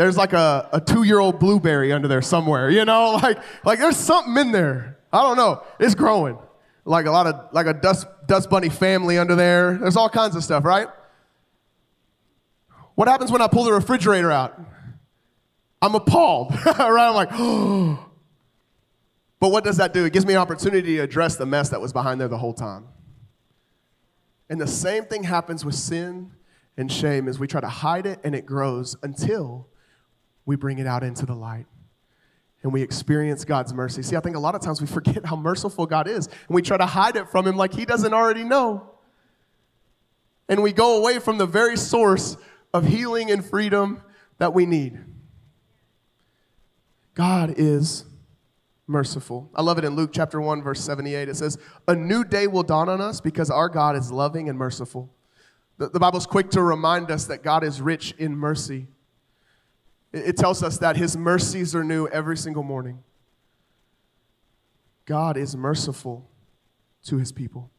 there's 0.00 0.16
like 0.16 0.32
a, 0.32 0.68
a 0.72 0.80
two-year-old 0.80 1.38
blueberry 1.38 1.92
under 1.92 2.08
there 2.08 2.22
somewhere, 2.22 2.70
you 2.70 2.84
know? 2.84 3.10
Like, 3.20 3.38
like 3.64 3.78
there's 3.78 3.98
something 3.98 4.36
in 4.38 4.50
there. 4.50 4.98
I 5.12 5.20
don't 5.22 5.36
know. 5.36 5.62
It's 5.78 5.94
growing. 5.94 6.38
Like 6.84 7.06
a 7.06 7.10
lot 7.10 7.26
of, 7.26 7.52
like 7.52 7.66
a 7.66 7.74
dust, 7.74 8.06
dust 8.26 8.50
bunny 8.50 8.68
family 8.68 9.18
under 9.18 9.34
there. 9.34 9.76
There's 9.78 9.96
all 9.96 10.08
kinds 10.08 10.34
of 10.36 10.42
stuff, 10.42 10.64
right? 10.64 10.88
What 12.94 13.08
happens 13.08 13.30
when 13.30 13.42
I 13.42 13.46
pull 13.46 13.64
the 13.64 13.72
refrigerator 13.72 14.30
out? 14.30 14.60
I'm 15.82 15.94
appalled, 15.94 16.52
right? 16.66 17.08
I'm 17.08 17.14
like. 17.14 17.98
But 19.40 19.52
what 19.52 19.64
does 19.64 19.78
that 19.78 19.94
do? 19.94 20.04
It 20.04 20.12
gives 20.12 20.26
me 20.26 20.34
an 20.34 20.38
opportunity 20.38 20.96
to 20.96 21.02
address 21.02 21.36
the 21.36 21.46
mess 21.46 21.70
that 21.70 21.80
was 21.80 21.94
behind 21.94 22.20
there 22.20 22.28
the 22.28 22.36
whole 22.36 22.52
time. 22.52 22.86
And 24.50 24.60
the 24.60 24.66
same 24.66 25.04
thing 25.04 25.24
happens 25.24 25.64
with 25.64 25.74
sin 25.74 26.32
and 26.76 26.92
shame 26.92 27.26
as 27.26 27.38
we 27.38 27.46
try 27.46 27.62
to 27.62 27.68
hide 27.68 28.04
it 28.04 28.20
and 28.22 28.34
it 28.34 28.44
grows 28.44 28.96
until 29.02 29.68
we 30.44 30.56
bring 30.56 30.78
it 30.78 30.86
out 30.86 31.02
into 31.02 31.24
the 31.24 31.34
light 31.34 31.66
and 32.62 32.72
we 32.72 32.82
experience 32.82 33.44
God's 33.44 33.72
mercy. 33.72 34.02
See, 34.02 34.16
I 34.16 34.20
think 34.20 34.36
a 34.36 34.40
lot 34.40 34.54
of 34.54 34.60
times 34.60 34.80
we 34.80 34.86
forget 34.86 35.24
how 35.24 35.36
merciful 35.36 35.86
God 35.86 36.08
is 36.08 36.26
and 36.26 36.36
we 36.48 36.62
try 36.62 36.76
to 36.76 36.86
hide 36.86 37.16
it 37.16 37.28
from 37.28 37.46
Him 37.46 37.56
like 37.56 37.72
He 37.72 37.84
doesn't 37.84 38.12
already 38.12 38.44
know. 38.44 38.90
And 40.48 40.62
we 40.62 40.72
go 40.72 40.98
away 40.98 41.18
from 41.18 41.38
the 41.38 41.46
very 41.46 41.76
source 41.76 42.36
of 42.74 42.86
healing 42.86 43.30
and 43.30 43.44
freedom 43.44 44.02
that 44.38 44.52
we 44.52 44.66
need. 44.66 44.98
God 47.14 47.54
is 47.56 48.04
merciful. 48.86 49.50
I 49.54 49.62
love 49.62 49.78
it 49.78 49.84
in 49.84 49.94
Luke 49.94 50.10
chapter 50.12 50.40
1 50.40 50.62
verse 50.62 50.80
78. 50.80 51.28
It 51.28 51.36
says, 51.36 51.56
"A 51.86 51.94
new 51.94 52.24
day 52.24 52.46
will 52.46 52.62
dawn 52.62 52.88
on 52.88 53.00
us 53.00 53.20
because 53.20 53.48
our 53.50 53.68
God 53.68 53.96
is 53.96 54.10
loving 54.10 54.48
and 54.48 54.58
merciful." 54.58 55.14
The, 55.78 55.88
the 55.88 56.00
Bible's 56.00 56.26
quick 56.26 56.50
to 56.50 56.62
remind 56.62 57.10
us 57.10 57.24
that 57.26 57.42
God 57.42 57.62
is 57.62 57.80
rich 57.80 58.12
in 58.18 58.36
mercy. 58.36 58.88
It 60.12 60.36
tells 60.36 60.62
us 60.62 60.78
that 60.78 60.96
his 60.96 61.16
mercies 61.16 61.74
are 61.74 61.84
new 61.84 62.08
every 62.08 62.36
single 62.36 62.62
morning. 62.62 63.02
God 65.06 65.36
is 65.36 65.56
merciful 65.56 66.28
to 67.04 67.18
his 67.18 67.32
people. 67.32 67.70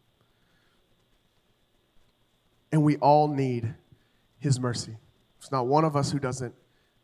And 2.71 2.83
we 2.83 2.97
all 2.97 3.27
need 3.27 3.73
his 4.39 4.59
mercy. 4.59 4.95
There's 5.39 5.51
not 5.51 5.67
one 5.67 5.83
of 5.83 5.95
us 5.95 6.11
who 6.11 6.19
doesn't 6.19 6.53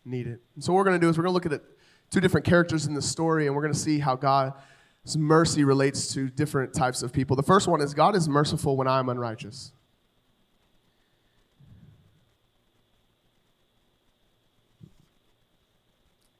need 0.06 0.28
it. 0.28 0.42
And 0.56 0.64
so, 0.64 0.72
what 0.72 0.80
we're 0.80 0.86
going 0.86 1.00
to 1.00 1.06
do 1.06 1.10
is 1.10 1.18
we're 1.18 1.24
going 1.26 1.40
to 1.40 1.50
look 1.50 1.60
at 1.60 1.62
two 2.10 2.22
different 2.22 2.46
characters 2.46 2.88
in 2.88 2.94
the 2.94 3.02
story, 3.02 3.48
and 3.48 3.56
we're 3.56 3.62
going 3.62 3.74
to 3.74 3.80
see 3.80 4.00
how 4.00 4.16
God's 4.16 5.18
mercy 5.18 5.64
relates 5.64 6.14
to 6.14 6.30
different 6.30 6.74
types 6.74 7.04
of 7.04 7.12
people. 7.12 7.36
The 7.36 7.44
first 7.44 7.68
one 7.68 7.82
is 7.82 7.94
God 7.94 8.16
is 8.16 8.30
merciful 8.30 8.78
when 8.78 8.88
I 8.88 9.00
am 9.00 9.10
unrighteous. 9.10 9.74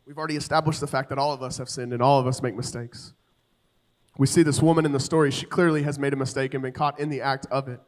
We've 0.08 0.18
already 0.18 0.38
established 0.38 0.80
the 0.80 0.88
fact 0.88 1.10
that 1.10 1.18
all 1.18 1.34
of 1.34 1.44
us 1.44 1.58
have 1.58 1.68
sinned 1.68 1.92
and 1.92 2.02
all 2.02 2.18
of 2.18 2.28
us 2.28 2.42
make 2.42 2.56
mistakes. 2.56 3.12
We 4.18 4.26
see 4.26 4.42
this 4.42 4.62
woman 4.62 4.86
in 4.86 4.94
the 4.94 5.02
story, 5.02 5.32
she 5.32 5.46
clearly 5.46 5.84
has 5.84 6.00
made 6.00 6.14
a 6.14 6.16
mistake 6.16 6.54
and 6.54 6.64
been 6.64 6.72
caught 6.72 6.98
in 6.98 7.10
the 7.10 7.20
act 7.20 7.46
of 7.52 7.68
it. 7.68 7.82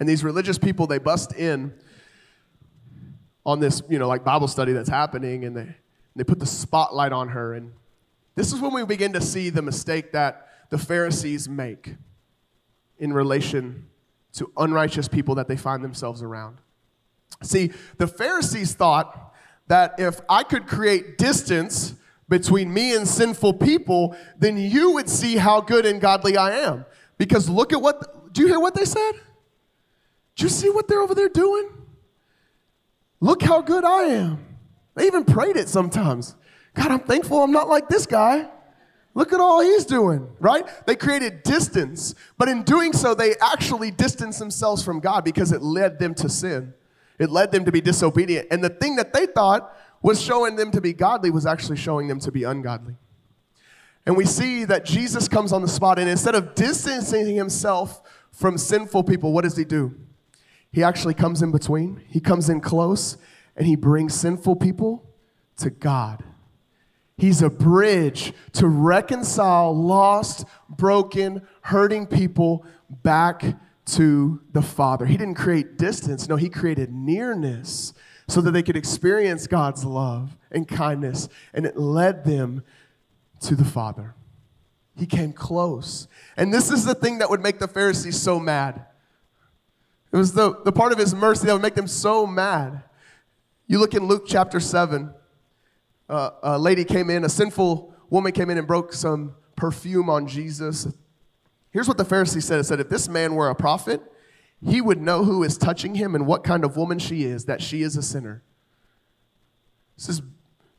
And 0.00 0.08
these 0.08 0.24
religious 0.24 0.56
people, 0.56 0.86
they 0.86 0.96
bust 0.96 1.34
in 1.34 1.74
on 3.44 3.60
this, 3.60 3.82
you 3.90 3.98
know, 3.98 4.08
like 4.08 4.24
Bible 4.24 4.48
study 4.48 4.72
that's 4.72 4.88
happening, 4.88 5.44
and 5.44 5.54
they, 5.54 5.76
they 6.16 6.24
put 6.24 6.38
the 6.40 6.46
spotlight 6.46 7.12
on 7.12 7.28
her. 7.28 7.52
And 7.52 7.72
this 8.36 8.50
is 8.50 8.62
when 8.62 8.72
we 8.72 8.82
begin 8.86 9.12
to 9.12 9.20
see 9.20 9.50
the 9.50 9.62
mistake 9.62 10.12
that 10.12 10.48
the 10.70 10.78
Pharisees 10.78 11.50
make 11.50 11.96
in 12.98 13.12
relation 13.12 13.90
to 14.32 14.50
unrighteous 14.56 15.06
people 15.06 15.34
that 15.34 15.48
they 15.48 15.56
find 15.58 15.84
themselves 15.84 16.22
around. 16.22 16.56
See, 17.42 17.72
the 17.98 18.06
Pharisees 18.06 18.74
thought 18.74 19.23
that 19.66 19.94
if 19.98 20.20
I 20.28 20.42
could 20.42 20.66
create 20.66 21.18
distance 21.18 21.94
between 22.28 22.72
me 22.72 22.94
and 22.94 23.06
sinful 23.06 23.54
people, 23.54 24.16
then 24.38 24.56
you 24.56 24.92
would 24.92 25.08
see 25.08 25.36
how 25.36 25.60
good 25.60 25.86
and 25.86 26.00
godly 26.00 26.36
I 26.36 26.58
am. 26.60 26.84
Because 27.18 27.48
look 27.48 27.72
at 27.72 27.80
what, 27.80 28.32
do 28.32 28.42
you 28.42 28.48
hear 28.48 28.60
what 28.60 28.74
they 28.74 28.84
said? 28.84 29.12
Do 30.36 30.44
you 30.44 30.48
see 30.48 30.70
what 30.70 30.88
they're 30.88 31.00
over 31.00 31.14
there 31.14 31.28
doing? 31.28 31.68
Look 33.20 33.42
how 33.42 33.62
good 33.62 33.84
I 33.84 34.04
am. 34.04 34.44
They 34.94 35.06
even 35.06 35.24
prayed 35.24 35.56
it 35.56 35.68
sometimes. 35.68 36.34
God, 36.74 36.90
I'm 36.90 37.00
thankful 37.00 37.42
I'm 37.42 37.52
not 37.52 37.68
like 37.68 37.88
this 37.88 38.06
guy. 38.06 38.48
Look 39.14 39.32
at 39.32 39.38
all 39.38 39.62
he's 39.62 39.84
doing, 39.84 40.28
right? 40.40 40.66
They 40.86 40.96
created 40.96 41.44
distance, 41.44 42.16
but 42.36 42.48
in 42.48 42.64
doing 42.64 42.92
so, 42.92 43.14
they 43.14 43.36
actually 43.40 43.92
distanced 43.92 44.40
themselves 44.40 44.84
from 44.84 44.98
God 44.98 45.24
because 45.24 45.52
it 45.52 45.62
led 45.62 46.00
them 46.00 46.14
to 46.16 46.28
sin. 46.28 46.74
It 47.18 47.30
led 47.30 47.52
them 47.52 47.64
to 47.64 47.72
be 47.72 47.80
disobedient. 47.80 48.48
And 48.50 48.62
the 48.62 48.68
thing 48.68 48.96
that 48.96 49.12
they 49.12 49.26
thought 49.26 49.76
was 50.02 50.20
showing 50.20 50.56
them 50.56 50.70
to 50.72 50.80
be 50.80 50.92
godly 50.92 51.30
was 51.30 51.46
actually 51.46 51.76
showing 51.76 52.08
them 52.08 52.20
to 52.20 52.32
be 52.32 52.44
ungodly. 52.44 52.96
And 54.06 54.16
we 54.16 54.26
see 54.26 54.64
that 54.66 54.84
Jesus 54.84 55.28
comes 55.28 55.52
on 55.52 55.62
the 55.62 55.68
spot, 55.68 55.98
and 55.98 56.08
instead 56.08 56.34
of 56.34 56.54
distancing 56.54 57.34
himself 57.34 58.02
from 58.32 58.58
sinful 58.58 59.04
people, 59.04 59.32
what 59.32 59.44
does 59.44 59.56
he 59.56 59.64
do? 59.64 59.94
He 60.72 60.82
actually 60.82 61.14
comes 61.14 61.40
in 61.40 61.52
between, 61.52 62.02
he 62.08 62.20
comes 62.20 62.50
in 62.50 62.60
close, 62.60 63.16
and 63.56 63.66
he 63.66 63.76
brings 63.76 64.12
sinful 64.12 64.56
people 64.56 65.08
to 65.58 65.70
God. 65.70 66.22
He's 67.16 67.42
a 67.42 67.48
bridge 67.48 68.34
to 68.54 68.66
reconcile 68.66 69.74
lost, 69.74 70.44
broken, 70.68 71.42
hurting 71.62 72.08
people 72.08 72.66
back 72.90 73.44
to 73.86 74.40
the 74.52 74.62
Father. 74.62 75.06
He 75.06 75.16
didn't 75.16 75.34
create 75.34 75.76
distance, 75.76 76.28
no, 76.28 76.36
He 76.36 76.48
created 76.48 76.92
nearness 76.92 77.92
so 78.28 78.40
that 78.40 78.52
they 78.52 78.62
could 78.62 78.76
experience 78.76 79.46
God's 79.46 79.84
love 79.84 80.36
and 80.50 80.66
kindness, 80.66 81.28
and 81.52 81.66
it 81.66 81.76
led 81.76 82.24
them 82.24 82.64
to 83.40 83.54
the 83.54 83.64
Father. 83.64 84.14
He 84.96 85.06
came 85.06 85.32
close. 85.32 86.08
And 86.36 86.52
this 86.52 86.70
is 86.70 86.84
the 86.84 86.94
thing 86.94 87.18
that 87.18 87.28
would 87.28 87.42
make 87.42 87.58
the 87.58 87.68
Pharisees 87.68 88.20
so 88.20 88.38
mad. 88.38 88.86
It 90.12 90.16
was 90.16 90.32
the, 90.32 90.62
the 90.64 90.72
part 90.72 90.92
of 90.92 90.98
his 90.98 91.14
mercy 91.14 91.46
that 91.46 91.52
would 91.52 91.62
make 91.62 91.74
them 91.74 91.88
so 91.88 92.26
mad. 92.26 92.84
You 93.66 93.78
look 93.80 93.94
in 93.94 94.06
Luke 94.06 94.24
chapter 94.26 94.60
7, 94.60 95.12
uh, 96.08 96.30
a 96.42 96.58
lady 96.58 96.84
came 96.84 97.10
in, 97.10 97.24
a 97.24 97.28
sinful 97.28 97.92
woman 98.10 98.32
came 98.32 98.50
in 98.50 98.58
and 98.58 98.66
broke 98.66 98.92
some 98.92 99.34
perfume 99.56 100.08
on 100.08 100.28
Jesus, 100.28 100.86
Here's 101.74 101.88
what 101.88 101.98
the 101.98 102.04
Pharisee 102.04 102.42
said 102.42 102.60
It 102.60 102.64
said, 102.64 102.80
If 102.80 102.88
this 102.88 103.08
man 103.08 103.34
were 103.34 103.50
a 103.50 103.54
prophet, 103.54 104.00
he 104.64 104.80
would 104.80 105.02
know 105.02 105.24
who 105.24 105.42
is 105.42 105.58
touching 105.58 105.96
him 105.96 106.14
and 106.14 106.26
what 106.26 106.44
kind 106.44 106.64
of 106.64 106.76
woman 106.76 106.98
she 106.98 107.24
is, 107.24 107.44
that 107.44 107.60
she 107.60 107.82
is 107.82 107.96
a 107.96 108.02
sinner. 108.02 108.42
This 109.96 110.08
is 110.08 110.22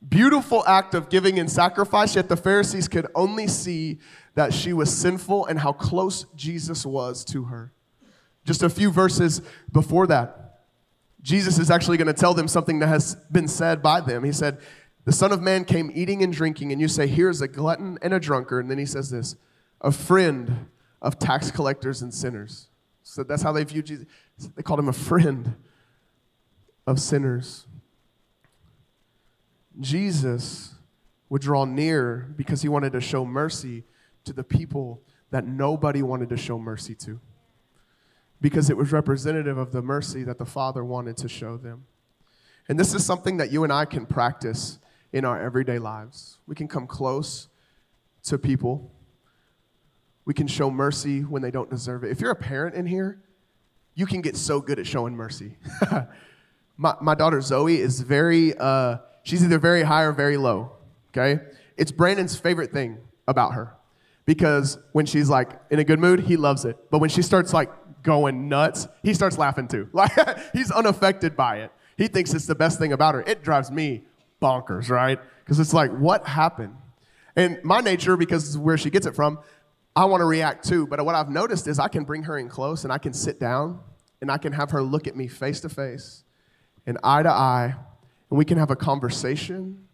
beautiful 0.08 0.66
act 0.66 0.94
of 0.94 1.10
giving 1.10 1.38
and 1.38 1.52
sacrifice, 1.52 2.16
yet 2.16 2.30
the 2.30 2.38
Pharisees 2.38 2.88
could 2.88 3.08
only 3.14 3.48
see 3.48 4.00
that 4.36 4.54
she 4.54 4.72
was 4.72 4.96
sinful 4.96 5.46
and 5.46 5.60
how 5.60 5.74
close 5.74 6.26
Jesus 6.36 6.86
was 6.86 7.26
to 7.26 7.44
her. 7.44 7.74
Just 8.46 8.64
a 8.64 8.70
few 8.70 8.90
verses 8.90 9.42
before 9.72 10.08
that, 10.08 10.62
Jesus 11.22 11.60
is 11.60 11.70
actually 11.70 11.98
going 11.98 12.08
to 12.08 12.14
tell 12.14 12.34
them 12.34 12.48
something 12.48 12.80
that 12.80 12.88
has 12.88 13.16
been 13.32 13.50
said 13.50 13.82
by 13.82 14.00
them. 14.00 14.24
He 14.24 14.32
said, 14.32 14.60
The 15.04 15.12
Son 15.12 15.34
of 15.34 15.42
Man 15.42 15.66
came 15.66 15.92
eating 15.94 16.24
and 16.24 16.32
drinking, 16.32 16.72
and 16.72 16.80
you 16.80 16.88
say, 16.88 17.06
Here's 17.06 17.42
a 17.42 17.50
glutton 17.50 17.98
and 18.02 18.14
a 18.14 18.20
drunkard. 18.20 18.64
And 18.64 18.72
then 18.72 18.78
he 18.78 18.86
says 18.86 19.10
this, 19.10 19.36
a 19.82 19.92
friend 19.92 20.68
of 21.06 21.20
tax 21.20 21.52
collectors 21.52 22.02
and 22.02 22.12
sinners. 22.12 22.68
So 23.04 23.24
that's 23.24 23.44
how 23.44 23.52
they 23.52 23.64
viewed 23.64 23.86
Jesus. 23.86 24.08
They 24.56 24.64
called 24.64 24.80
him 24.80 24.90
a 24.90 24.94
friend 24.94 25.56
of 26.88 27.00
sinners. 27.00 27.68
Jesus 29.80 30.74
would 31.30 31.44
draw 31.44 31.66
near 31.66 32.34
because 32.36 32.64
he 32.64 32.70
wanted 32.70 32.92
to 32.94 33.02
show 33.02 33.24
mercy 33.24 33.84
to 34.24 34.34
the 34.34 34.44
people 34.44 35.04
that 35.30 35.46
nobody 35.46 36.02
wanted 36.02 36.30
to 36.30 36.38
show 36.38 36.58
mercy 36.58 36.96
to. 36.96 37.20
Because 38.42 38.72
it 38.72 38.78
was 38.78 38.92
representative 38.92 39.60
of 39.60 39.72
the 39.72 39.84
mercy 39.84 40.24
that 40.24 40.40
the 40.40 40.46
Father 40.46 40.84
wanted 40.84 41.18
to 41.18 41.30
show 41.30 41.56
them. 41.56 41.86
And 42.68 42.80
this 42.80 42.96
is 42.96 43.06
something 43.06 43.38
that 43.38 43.52
you 43.52 43.64
and 43.64 43.72
I 43.72 43.86
can 43.86 44.08
practice 44.08 44.80
in 45.14 45.24
our 45.24 45.40
everyday 45.40 45.78
lives. 45.78 46.40
We 46.48 46.56
can 46.56 46.68
come 46.68 46.88
close 46.88 47.48
to 48.24 48.40
people. 48.40 48.92
We 50.26 50.34
can 50.34 50.48
show 50.48 50.72
mercy 50.72 51.22
when 51.22 51.42
they 51.42 51.52
don't 51.52 51.70
deserve 51.70 52.04
it. 52.04 52.12
If 52.12 52.20
you're 52.20 52.32
a 52.32 52.36
parent 52.36 52.76
in 52.76 52.86
here, 52.86 53.22
you 53.94 54.06
can 54.06 54.22
get 54.22 54.36
so 54.36 54.60
good 54.60 54.80
at 54.80 54.88
showing 54.88 55.16
mercy. 55.16 55.56
my, 56.78 56.96
my 57.02 57.16
daughter 57.16 57.42
Zoe 57.42 57.80
is 57.80 58.02
very, 58.02 58.58
uh, 58.58 58.98
she's 59.24 59.44
either 59.44 59.60
very 59.60 59.84
high 59.84 60.04
or 60.04 60.12
very 60.12 60.38
low, 60.38 60.72
okay? 61.10 61.42
It's 61.78 61.92
Brandon's 61.92 62.38
favorite 62.38 62.72
thing 62.72 62.98
about 63.28 63.54
her 63.54 63.76
because 64.26 64.78
when 64.92 65.06
she's 65.06 65.30
like 65.30 65.52
in 65.70 65.80
a 65.80 65.84
good 65.84 66.00
mood, 66.00 66.22
he 66.22 66.38
loves 66.38 66.66
it. 66.66 66.78
But 66.90 67.00
when 67.00 67.10
she 67.10 67.22
starts 67.22 67.54
like 67.54 67.72
going 68.04 68.50
nuts, 68.50 68.88
he 69.04 69.14
starts 69.14 69.38
laughing 69.38 69.68
too. 69.68 69.90
Like 69.94 70.12
he's 70.54 70.72
unaffected 70.72 71.36
by 71.36 71.58
it. 71.58 71.72
He 71.98 72.08
thinks 72.08 72.34
it's 72.34 72.46
the 72.46 72.56
best 72.56 72.80
thing 72.80 72.92
about 72.92 73.16
her. 73.16 73.22
It 73.22 73.44
drives 73.44 73.72
me 73.72 74.04
bonkers, 74.42 74.90
right? 74.90 75.20
Because 75.44 75.60
it's 75.60 75.74
like, 75.74 75.92
what 75.92 76.28
happened? 76.28 76.76
And 77.36 77.62
my 77.64 77.82
nature, 77.82 78.18
because 78.18 78.58
where 78.58 78.78
she 78.78 78.90
gets 78.90 79.06
it 79.06 79.16
from, 79.16 79.40
I 79.96 80.06
want 80.06 80.22
to 80.22 80.26
react 80.26 80.68
too. 80.68 80.88
But 80.88 81.04
what 81.06 81.16
I've 81.16 81.30
noticed 81.30 81.68
is 81.68 81.80
I 81.80 81.88
can 81.88 82.04
bring 82.04 82.24
her 82.24 82.38
in 82.38 82.50
close 82.50 82.84
and 82.84 82.92
I 82.92 82.98
can 82.98 83.14
sit 83.14 83.40
down 83.40 83.80
and 84.22 84.32
I 84.32 84.38
can 84.38 84.54
have 84.54 84.72
her 84.72 84.82
look 84.82 85.08
at 85.08 85.16
me 85.16 85.28
face 85.28 85.62
to 85.62 85.70
face 85.70 86.24
and 86.86 86.98
eye 87.04 87.24
to 87.24 87.30
eye, 87.30 87.76
and 88.30 88.38
we 88.38 88.46
can 88.46 88.58
have 88.58 88.72
a 88.72 88.76
conversation 88.76 89.86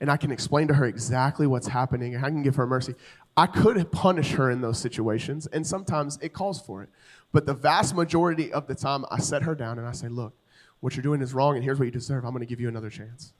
and 0.00 0.10
I 0.10 0.16
can 0.16 0.30
explain 0.30 0.66
to 0.68 0.74
her 0.74 0.86
exactly 0.86 1.46
what's 1.46 1.68
happening 1.68 2.14
and 2.14 2.24
I 2.24 2.30
can 2.30 2.42
give 2.42 2.56
her 2.56 2.66
mercy. 2.66 2.94
I 3.36 3.46
could 3.46 3.92
punish 3.92 4.32
her 4.32 4.50
in 4.50 4.60
those 4.60 4.78
situations, 4.78 5.46
and 5.46 5.66
sometimes 5.66 6.18
it 6.20 6.32
calls 6.32 6.60
for 6.60 6.82
it. 6.82 6.88
But 7.32 7.46
the 7.46 7.54
vast 7.54 7.94
majority 7.94 8.52
of 8.52 8.66
the 8.66 8.74
time, 8.74 9.04
I 9.10 9.20
set 9.20 9.42
her 9.42 9.54
down 9.54 9.78
and 9.78 9.86
I 9.86 9.92
say, 9.92 10.08
Look, 10.08 10.34
what 10.80 10.96
you're 10.96 11.02
doing 11.02 11.22
is 11.22 11.32
wrong, 11.32 11.54
and 11.54 11.64
here's 11.64 11.78
what 11.78 11.84
you 11.84 11.90
deserve. 11.90 12.24
I'm 12.24 12.32
going 12.32 12.40
to 12.40 12.46
give 12.46 12.60
you 12.60 12.68
another 12.68 12.90
chance. 12.90 13.32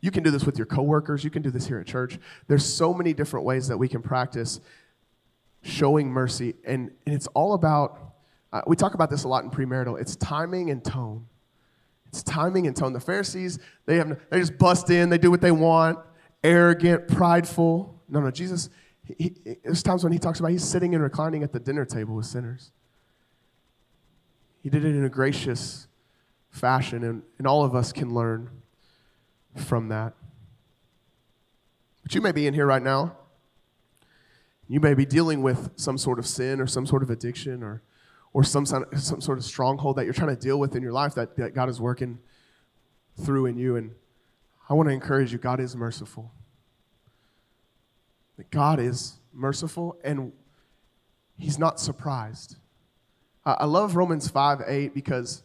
You 0.00 0.10
can 0.10 0.22
do 0.22 0.30
this 0.30 0.44
with 0.44 0.58
your 0.58 0.66
coworkers, 0.66 1.24
you 1.24 1.30
can 1.30 1.42
do 1.42 1.50
this 1.50 1.66
here 1.66 1.78
at 1.78 1.86
church. 1.86 2.18
There's 2.48 2.64
so 2.64 2.92
many 2.92 3.14
different 3.14 3.46
ways 3.46 3.66
that 3.68 3.78
we 3.78 3.88
can 3.88 4.02
practice 4.02 4.60
showing 5.68 6.10
mercy, 6.10 6.54
and, 6.64 6.90
and 7.04 7.14
it's 7.14 7.26
all 7.28 7.54
about, 7.54 8.14
uh, 8.52 8.62
we 8.66 8.74
talk 8.74 8.94
about 8.94 9.10
this 9.10 9.24
a 9.24 9.28
lot 9.28 9.44
in 9.44 9.50
premarital, 9.50 10.00
it's 10.00 10.16
timing 10.16 10.70
and 10.70 10.84
tone. 10.84 11.26
It's 12.06 12.22
timing 12.22 12.66
and 12.66 12.74
tone. 12.74 12.94
The 12.94 13.00
Pharisees, 13.00 13.58
they, 13.84 13.96
have, 13.96 14.18
they 14.30 14.40
just 14.40 14.56
bust 14.56 14.88
in, 14.88 15.10
they 15.10 15.18
do 15.18 15.30
what 15.30 15.42
they 15.42 15.52
want, 15.52 15.98
arrogant, 16.42 17.06
prideful. 17.06 18.02
No, 18.08 18.20
no, 18.20 18.30
Jesus, 18.30 18.70
he, 19.04 19.34
he, 19.44 19.56
there's 19.62 19.82
times 19.82 20.02
when 20.04 20.12
he 20.12 20.18
talks 20.18 20.40
about 20.40 20.50
he's 20.50 20.64
sitting 20.64 20.94
and 20.94 21.02
reclining 21.02 21.42
at 21.42 21.52
the 21.52 21.60
dinner 21.60 21.84
table 21.84 22.14
with 22.14 22.24
sinners. 22.24 22.70
He 24.62 24.70
did 24.70 24.86
it 24.86 24.96
in 24.96 25.04
a 25.04 25.10
gracious 25.10 25.86
fashion, 26.48 27.04
and, 27.04 27.22
and 27.36 27.46
all 27.46 27.62
of 27.62 27.74
us 27.74 27.92
can 27.92 28.14
learn 28.14 28.48
from 29.54 29.88
that. 29.88 30.14
But 32.02 32.14
you 32.14 32.22
may 32.22 32.32
be 32.32 32.46
in 32.46 32.54
here 32.54 32.64
right 32.64 32.82
now. 32.82 33.17
You 34.68 34.80
may 34.80 34.94
be 34.94 35.06
dealing 35.06 35.42
with 35.42 35.70
some 35.76 35.98
sort 35.98 36.18
of 36.18 36.26
sin 36.26 36.60
or 36.60 36.66
some 36.66 36.86
sort 36.86 37.02
of 37.02 37.10
addiction 37.10 37.62
or, 37.62 37.82
or 38.32 38.44
some, 38.44 38.66
some 38.66 39.20
sort 39.20 39.38
of 39.38 39.44
stronghold 39.44 39.96
that 39.96 40.04
you're 40.04 40.14
trying 40.14 40.34
to 40.34 40.40
deal 40.40 40.58
with 40.58 40.76
in 40.76 40.82
your 40.82 40.92
life 40.92 41.14
that, 41.14 41.36
that 41.36 41.54
God 41.54 41.68
is 41.68 41.80
working 41.80 42.18
through 43.20 43.46
in 43.46 43.56
you. 43.56 43.76
And 43.76 43.92
I 44.68 44.74
want 44.74 44.88
to 44.88 44.92
encourage 44.92 45.32
you 45.32 45.38
God 45.38 45.58
is 45.58 45.74
merciful 45.74 46.32
that 48.38 48.50
God 48.50 48.80
is 48.80 49.18
merciful 49.34 49.98
and 50.02 50.32
he's 51.36 51.58
not 51.58 51.78
surprised. 51.78 52.56
I 53.44 53.66
love 53.66 53.96
Romans 53.96 54.28
5 54.28 54.62
8 54.66 54.94
because 54.94 55.42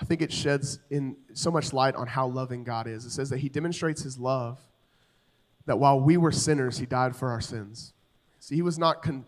I 0.00 0.04
think 0.04 0.22
it 0.22 0.32
sheds 0.32 0.78
in 0.90 1.16
so 1.34 1.50
much 1.50 1.72
light 1.72 1.94
on 1.94 2.06
how 2.06 2.26
loving 2.26 2.64
God 2.64 2.86
is. 2.86 3.04
It 3.04 3.10
says 3.10 3.30
that 3.30 3.38
he 3.38 3.48
demonstrates 3.48 4.02
his 4.02 4.18
love, 4.18 4.58
that 5.66 5.78
while 5.78 6.00
we 6.00 6.16
were 6.16 6.32
sinners, 6.32 6.78
he 6.78 6.86
died 6.86 7.14
for 7.14 7.30
our 7.30 7.40
sins. 7.40 7.92
See, 8.44 8.56
he 8.56 8.62
was 8.62 8.78
not, 8.78 9.00
con- 9.00 9.24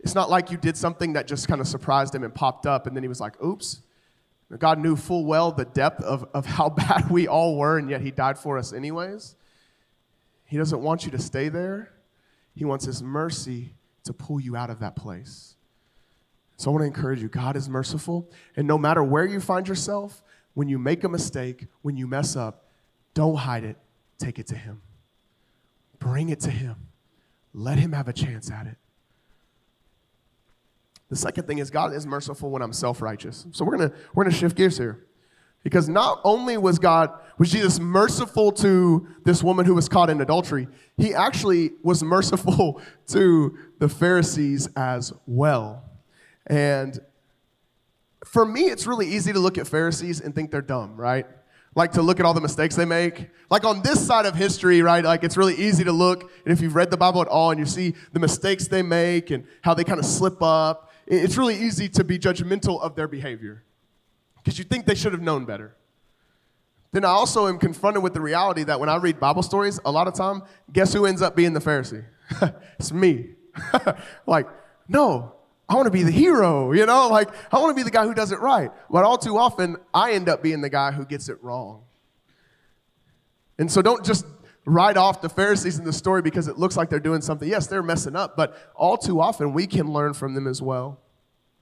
it's 0.00 0.16
not 0.16 0.28
like 0.28 0.50
you 0.50 0.56
did 0.56 0.76
something 0.76 1.12
that 1.12 1.28
just 1.28 1.46
kind 1.46 1.60
of 1.60 1.68
surprised 1.68 2.12
him 2.12 2.24
and 2.24 2.34
popped 2.34 2.66
up, 2.66 2.88
and 2.88 2.96
then 2.96 3.04
he 3.04 3.08
was 3.08 3.20
like, 3.20 3.40
oops. 3.40 3.82
God 4.58 4.80
knew 4.80 4.96
full 4.96 5.24
well 5.24 5.52
the 5.52 5.64
depth 5.64 6.02
of, 6.02 6.26
of 6.34 6.44
how 6.44 6.68
bad 6.88 7.08
we 7.08 7.28
all 7.28 7.56
were, 7.56 7.78
and 7.78 7.88
yet 7.88 8.00
he 8.00 8.10
died 8.10 8.36
for 8.36 8.58
us 8.58 8.72
anyways. 8.72 9.36
He 10.44 10.56
doesn't 10.56 10.80
want 10.80 11.04
you 11.04 11.12
to 11.12 11.20
stay 11.20 11.50
there. 11.50 11.92
He 12.56 12.64
wants 12.64 12.84
His 12.84 13.00
mercy 13.00 13.74
to 14.02 14.12
pull 14.12 14.40
you 14.40 14.56
out 14.56 14.70
of 14.70 14.80
that 14.80 14.96
place. 14.96 15.54
So 16.56 16.68
I 16.68 16.72
want 16.72 16.82
to 16.82 16.86
encourage 16.86 17.22
you 17.22 17.28
God 17.28 17.56
is 17.56 17.68
merciful, 17.68 18.28
and 18.56 18.66
no 18.66 18.76
matter 18.76 19.04
where 19.04 19.24
you 19.24 19.38
find 19.38 19.68
yourself, 19.68 20.20
when 20.54 20.68
you 20.68 20.80
make 20.80 21.04
a 21.04 21.08
mistake, 21.08 21.68
when 21.82 21.96
you 21.96 22.08
mess 22.08 22.34
up, 22.34 22.66
don't 23.14 23.36
hide 23.36 23.62
it, 23.62 23.76
take 24.18 24.40
it 24.40 24.48
to 24.48 24.56
Him. 24.56 24.82
Bring 26.00 26.28
it 26.28 26.40
to 26.40 26.50
Him. 26.50 26.88
Let 27.54 27.78
Him 27.78 27.92
have 27.92 28.08
a 28.08 28.12
chance 28.12 28.50
at 28.50 28.66
it. 28.66 28.76
The 31.10 31.16
second 31.16 31.46
thing 31.46 31.58
is 31.58 31.70
God 31.70 31.92
is 31.92 32.06
merciful 32.06 32.50
when 32.50 32.62
I'm 32.62 32.72
self 32.72 33.02
righteous. 33.02 33.46
So 33.52 33.64
we're 33.64 33.76
gonna, 33.76 33.92
we're 34.14 34.24
gonna 34.24 34.34
shift 34.34 34.56
gears 34.56 34.78
here. 34.78 35.04
Because 35.62 35.88
not 35.88 36.20
only 36.24 36.56
was 36.56 36.78
God, 36.78 37.10
was 37.38 37.52
Jesus 37.52 37.78
merciful 37.78 38.50
to 38.52 39.06
this 39.24 39.42
woman 39.42 39.64
who 39.64 39.74
was 39.74 39.88
caught 39.88 40.10
in 40.10 40.20
adultery, 40.20 40.68
he 40.96 41.14
actually 41.14 41.72
was 41.82 42.02
merciful 42.02 42.80
to 43.08 43.56
the 43.78 43.88
Pharisees 43.88 44.68
as 44.74 45.12
well. 45.26 45.84
And 46.46 46.98
for 48.24 48.44
me, 48.44 48.62
it's 48.62 48.86
really 48.86 49.06
easy 49.06 49.32
to 49.32 49.38
look 49.38 49.58
at 49.58 49.68
Pharisees 49.68 50.20
and 50.20 50.34
think 50.34 50.50
they're 50.50 50.62
dumb, 50.62 50.96
right? 50.96 51.26
Like 51.74 51.92
to 51.92 52.02
look 52.02 52.20
at 52.20 52.26
all 52.26 52.34
the 52.34 52.40
mistakes 52.40 52.76
they 52.76 52.84
make. 52.84 53.28
Like 53.50 53.64
on 53.64 53.82
this 53.82 54.04
side 54.06 54.26
of 54.26 54.34
history, 54.34 54.82
right? 54.82 55.04
Like 55.04 55.24
it's 55.24 55.36
really 55.36 55.54
easy 55.54 55.84
to 55.84 55.92
look, 55.92 56.30
and 56.44 56.52
if 56.52 56.60
you've 56.60 56.74
read 56.74 56.90
the 56.90 56.96
Bible 56.96 57.22
at 57.22 57.28
all 57.28 57.50
and 57.50 57.58
you 57.58 57.66
see 57.66 57.94
the 58.12 58.20
mistakes 58.20 58.68
they 58.68 58.82
make 58.82 59.30
and 59.30 59.46
how 59.62 59.72
they 59.74 59.84
kind 59.84 59.98
of 59.98 60.04
slip 60.04 60.42
up, 60.42 60.92
it's 61.06 61.36
really 61.36 61.56
easy 61.56 61.88
to 61.90 62.04
be 62.04 62.18
judgmental 62.18 62.80
of 62.80 62.94
their 62.94 63.08
behavior 63.08 63.64
because 64.36 64.58
you 64.58 64.64
think 64.64 64.86
they 64.86 64.94
should 64.94 65.12
have 65.12 65.22
known 65.22 65.44
better. 65.44 65.76
Then 66.92 67.04
I 67.06 67.08
also 67.08 67.48
am 67.48 67.58
confronted 67.58 68.02
with 68.02 68.12
the 68.12 68.20
reality 68.20 68.64
that 68.64 68.78
when 68.78 68.88
I 68.88 68.96
read 68.96 69.18
Bible 69.18 69.42
stories, 69.42 69.80
a 69.84 69.90
lot 69.90 70.06
of 70.06 70.14
time, 70.14 70.42
guess 70.72 70.92
who 70.92 71.06
ends 71.06 71.22
up 71.22 71.34
being 71.34 71.54
the 71.54 71.60
Pharisee? 71.60 72.04
it's 72.78 72.92
me. 72.92 73.30
like, 74.26 74.46
no, 74.88 75.34
I 75.68 75.74
want 75.74 75.86
to 75.86 75.90
be 75.90 76.02
the 76.02 76.10
hero, 76.10 76.72
you 76.72 76.84
know? 76.86 77.08
Like, 77.08 77.30
I 77.52 77.58
want 77.58 77.70
to 77.70 77.74
be 77.74 77.82
the 77.82 77.90
guy 77.90 78.04
who 78.04 78.14
does 78.14 78.32
it 78.32 78.40
right. 78.40 78.70
But 78.90 79.04
all 79.04 79.16
too 79.16 79.38
often, 79.38 79.76
I 79.94 80.12
end 80.12 80.28
up 80.28 80.42
being 80.42 80.60
the 80.60 80.68
guy 80.68 80.92
who 80.92 81.04
gets 81.04 81.28
it 81.28 81.42
wrong. 81.42 81.84
And 83.58 83.70
so 83.70 83.80
don't 83.80 84.04
just 84.04 84.26
write 84.64 84.96
off 84.96 85.22
the 85.22 85.28
Pharisees 85.28 85.78
in 85.78 85.84
the 85.84 85.92
story 85.92 86.22
because 86.22 86.48
it 86.48 86.58
looks 86.58 86.76
like 86.76 86.90
they're 86.90 87.00
doing 87.00 87.20
something. 87.20 87.48
Yes, 87.48 87.66
they're 87.66 87.82
messing 87.82 88.16
up, 88.16 88.36
but 88.36 88.56
all 88.74 88.96
too 88.96 89.20
often, 89.20 89.52
we 89.52 89.66
can 89.66 89.92
learn 89.92 90.14
from 90.14 90.34
them 90.34 90.46
as 90.46 90.62
well. 90.62 91.00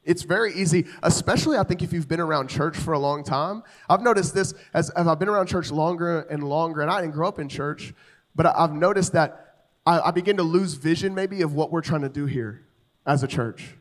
It's 0.02 0.22
very 0.22 0.54
easy, 0.54 0.86
especially 1.02 1.58
I 1.58 1.62
think 1.62 1.82
if 1.82 1.92
you've 1.92 2.08
been 2.08 2.20
around 2.20 2.48
church 2.48 2.76
for 2.76 2.94
a 2.94 2.98
long 2.98 3.22
time. 3.22 3.62
I've 3.88 4.02
noticed 4.02 4.34
this 4.34 4.54
as, 4.72 4.90
as 4.90 5.06
I've 5.06 5.18
been 5.18 5.28
around 5.28 5.46
church 5.46 5.70
longer 5.70 6.20
and 6.22 6.42
longer, 6.42 6.80
and 6.80 6.90
I 6.90 7.00
didn't 7.00 7.14
grow 7.14 7.28
up 7.28 7.38
in 7.38 7.48
church, 7.48 7.92
but 8.34 8.46
I've 8.46 8.72
noticed 8.72 9.12
that 9.12 9.66
I, 9.86 10.00
I 10.00 10.10
begin 10.10 10.38
to 10.38 10.42
lose 10.42 10.74
vision 10.74 11.14
maybe 11.14 11.42
of 11.42 11.54
what 11.54 11.70
we're 11.70 11.82
trying 11.82 12.02
to 12.02 12.08
do 12.08 12.26
here 12.26 12.64
as 13.06 13.22
a 13.22 13.28
church. 13.28 13.76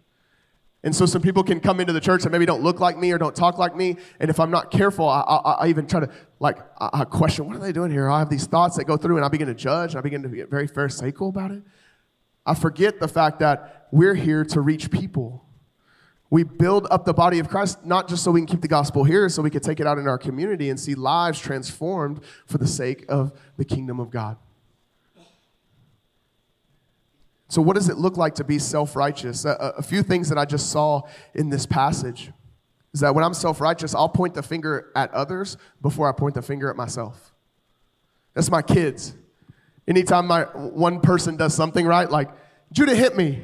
And 0.84 0.96
so 0.96 1.06
some 1.06 1.22
people 1.22 1.44
can 1.44 1.60
come 1.60 1.82
into 1.82 1.92
the 1.92 2.00
church 2.00 2.24
that 2.24 2.30
maybe 2.30 2.46
don't 2.46 2.64
look 2.64 2.80
like 2.80 2.98
me 2.98 3.12
or 3.12 3.18
don't 3.18 3.36
talk 3.36 3.58
like 3.58 3.76
me. 3.76 3.98
And 4.20 4.30
if 4.30 4.40
I'm 4.40 4.50
not 4.50 4.72
careful, 4.72 5.10
I, 5.10 5.22
I, 5.22 5.52
I 5.52 5.68
even 5.68 5.88
try 5.88 6.00
to 6.00 6.10
like 6.40 6.58
I, 6.80 7.04
question, 7.04 7.48
what 7.48 7.58
are 7.58 7.60
they 7.60 7.74
doing 7.74 7.92
here? 7.92 8.10
I 8.10 8.20
have 8.20 8.30
these 8.30 8.48
thoughts 8.48 8.78
that 8.78 8.86
go 8.86 8.96
through, 8.96 9.18
and 9.18 9.26
I 9.26 9.28
begin 9.28 9.48
to 9.48 9.54
judge. 9.54 9.92
And 9.92 10.00
I 10.00 10.02
begin 10.02 10.24
to 10.24 10.30
get 10.30 10.50
very 10.50 10.68
pharisaical 10.68 11.28
about 11.28 11.52
it. 11.52 11.64
I 12.46 12.56
forget 12.56 13.02
the 13.02 13.10
fact 13.10 13.40
that 13.40 13.88
we're 13.92 14.16
here 14.16 14.46
to 14.46 14.62
reach 14.62 14.90
people. 14.90 15.46
We 16.30 16.44
build 16.44 16.88
up 16.92 17.06
the 17.06 17.14
body 17.14 17.40
of 17.40 17.50
Christ 17.50 17.84
not 17.84 18.08
just 18.08 18.24
so 18.24 18.32
we 18.32 18.40
can 18.40 18.48
keep 18.48 18.62
the 18.62 18.68
gospel 18.68 19.04
here, 19.04 19.28
so 19.28 19.42
we 19.42 19.50
can 19.50 19.62
take 19.62 19.80
it 19.82 19.88
out 19.88 19.98
in 19.98 20.08
our 20.08 20.18
community 20.18 20.70
and 20.70 20.80
see 20.80 20.96
lives 20.96 21.40
transformed 21.40 22.22
for 22.46 22.58
the 22.58 22.68
sake 22.68 23.04
of 23.10 23.34
the 23.58 23.66
kingdom 23.66 24.00
of 24.00 24.12
God. 24.12 24.38
So, 27.50 27.64
what 27.64 27.76
does 27.76 27.90
it 27.90 27.98
look 27.98 28.16
like 28.16 28.36
to 28.36 28.44
be 28.44 28.60
self 28.60 28.96
righteous? 28.96 29.44
A, 29.44 29.74
a, 29.78 29.82
few 29.82 30.04
things 30.04 30.30
that 30.30 30.38
I 30.38 30.46
just 30.46 30.70
saw 30.70 31.02
in 31.34 31.50
this 31.50 31.66
passage 31.66 32.32
is 32.94 33.00
that 33.00 33.16
when 33.16 33.24
I'm 33.24 33.34
self 33.34 33.60
righteous, 33.60 33.96
I'll 33.96 34.08
point 34.08 34.36
the 34.36 34.44
finger 34.44 34.92
at 34.96 35.12
others 35.12 35.58
before 35.82 36.08
I 36.08 36.12
point 36.12 36.36
the 36.36 36.44
finger 36.44 36.70
at 36.70 36.76
myself. 36.76 37.34
That's 38.36 38.52
my 38.52 38.62
kids. 38.62 39.16
Anytime 39.88 40.28
my 40.28 40.44
one 40.44 41.02
person 41.02 41.38
does 41.38 41.56
something 41.56 41.88
right, 41.88 42.10
like 42.10 42.30
Judah 42.72 42.96
hit 42.96 43.18
me. 43.18 43.44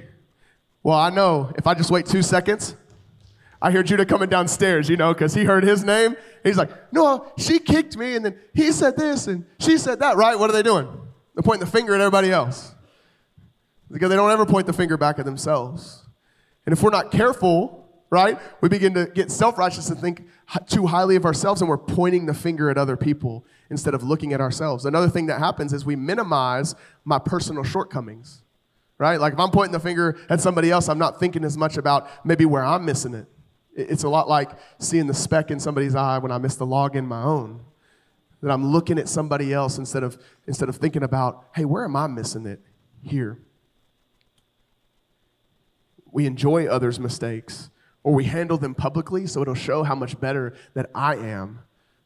Well, 0.84 0.98
I 0.98 1.10
know 1.10 1.52
if 1.58 1.65
I 1.65 1.74
just 1.74 1.89
wait 1.89 2.06
two 2.06 2.22
seconds, 2.22 2.76
I 3.60 3.72
hear 3.72 3.82
Judah 3.82 4.06
coming 4.06 4.30
downstairs, 4.30 4.88
you 4.88 4.98
know, 4.98 5.15
because 5.15 5.34
he 5.34 5.46
heard 5.46 5.63
his 5.63 5.84
name. 5.84 6.15
He's 6.44 6.58
like, 6.58 6.70
no, 6.94 7.32
she 7.39 7.58
kicked 7.58 7.98
me, 7.98 8.15
and 8.15 8.24
then 8.24 8.38
he 8.54 8.72
said 8.72 8.96
this, 8.96 9.26
and 9.26 9.46
she 9.60 9.80
said 9.80 10.02
that, 10.02 10.15
right? 10.15 10.38
What 10.38 10.52
are 10.52 10.54
they 10.54 10.62
doing? 10.62 10.86
They're 11.34 11.41
pointing 11.41 11.65
the 11.65 11.72
finger 11.72 11.96
at 11.96 12.02
everybody 12.02 12.32
else. 12.32 12.75
Because 13.96 14.10
they 14.10 14.18
don't 14.18 14.30
ever 14.30 14.46
point 14.46 14.68
the 14.68 14.74
finger 14.74 14.98
back 14.98 15.20
at 15.20 15.26
themselves. 15.26 16.04
And 16.66 16.74
if 16.74 16.84
we're 16.84 16.90
not 16.90 17.14
careful, 17.14 17.90
right, 18.10 18.38
we 18.60 18.68
begin 18.68 18.94
to 18.94 19.06
get 19.06 19.32
self 19.32 19.58
righteous 19.58 19.90
and 19.90 19.98
think 19.98 20.28
too 20.68 20.86
highly 20.86 21.16
of 21.16 21.24
ourselves, 21.24 21.62
and 21.62 21.70
we're 21.70 21.78
pointing 21.78 22.26
the 22.26 22.34
finger 22.34 22.70
at 22.70 22.78
other 22.78 22.98
people 22.98 23.46
instead 23.70 23.94
of 23.94 24.04
looking 24.04 24.34
at 24.34 24.42
ourselves. 24.42 24.84
Another 24.84 25.08
thing 25.08 25.28
that 25.28 25.40
happens 25.40 25.72
is 25.72 25.86
we 25.86 25.96
minimize 25.96 26.76
my 27.06 27.18
personal 27.18 27.64
shortcomings, 27.64 28.42
right? 28.98 29.18
Like 29.18 29.32
if 29.32 29.40
I'm 29.40 29.50
pointing 29.50 29.72
the 29.72 29.80
finger 29.80 30.18
at 30.30 30.42
somebody 30.42 30.72
else, 30.72 30.90
I'm 30.90 31.00
not 31.00 31.18
thinking 31.18 31.46
as 31.46 31.58
much 31.58 31.78
about 31.78 32.10
maybe 32.26 32.46
where 32.46 32.66
I'm 32.66 32.84
missing 32.84 33.14
it. 33.14 33.28
It's 33.78 34.04
a 34.04 34.10
lot 34.10 34.28
like 34.28 34.52
seeing 34.78 35.08
the 35.08 35.14
speck 35.14 35.52
in 35.52 35.60
somebody's 35.62 35.96
eye 35.96 36.18
when 36.18 36.34
I 36.34 36.38
miss 36.38 36.56
the 36.56 36.66
log 36.66 36.98
in 36.98 37.08
my 37.08 37.24
own. 37.24 37.64
That 38.42 38.52
I'm 38.52 38.74
looking 38.74 39.00
at 39.00 39.08
somebody 39.08 39.54
else 39.54 39.78
instead 39.78 40.04
of, 40.04 40.22
instead 40.48 40.68
of 40.68 40.76
thinking 40.76 41.04
about, 41.04 41.46
hey, 41.56 41.64
where 41.64 41.86
am 41.86 41.96
I 41.96 42.08
missing 42.08 42.46
it 42.46 42.60
here? 43.02 43.40
We 46.15 46.25
enjoy 46.25 46.65
others' 46.65 46.97
mistakes 46.97 47.69
or 48.01 48.13
we 48.13 48.23
handle 48.23 48.58
them 48.58 48.73
publicly 48.73 49.28
so 49.28 49.41
it'll 49.41 49.54
show 49.54 49.84
how 49.84 49.95
much 49.95 50.17
better 50.21 50.56
that 50.73 50.89
I 50.95 51.17
am 51.17 51.60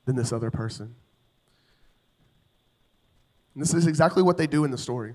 than 0.06 0.16
this 0.16 0.34
other 0.34 0.50
person. 0.50 0.96
And 3.54 3.62
this 3.62 3.76
is 3.76 3.86
exactly 3.86 4.24
what 4.24 4.36
they 4.36 4.48
do 4.48 4.64
in 4.64 4.72
the 4.72 4.80
story. 4.80 5.14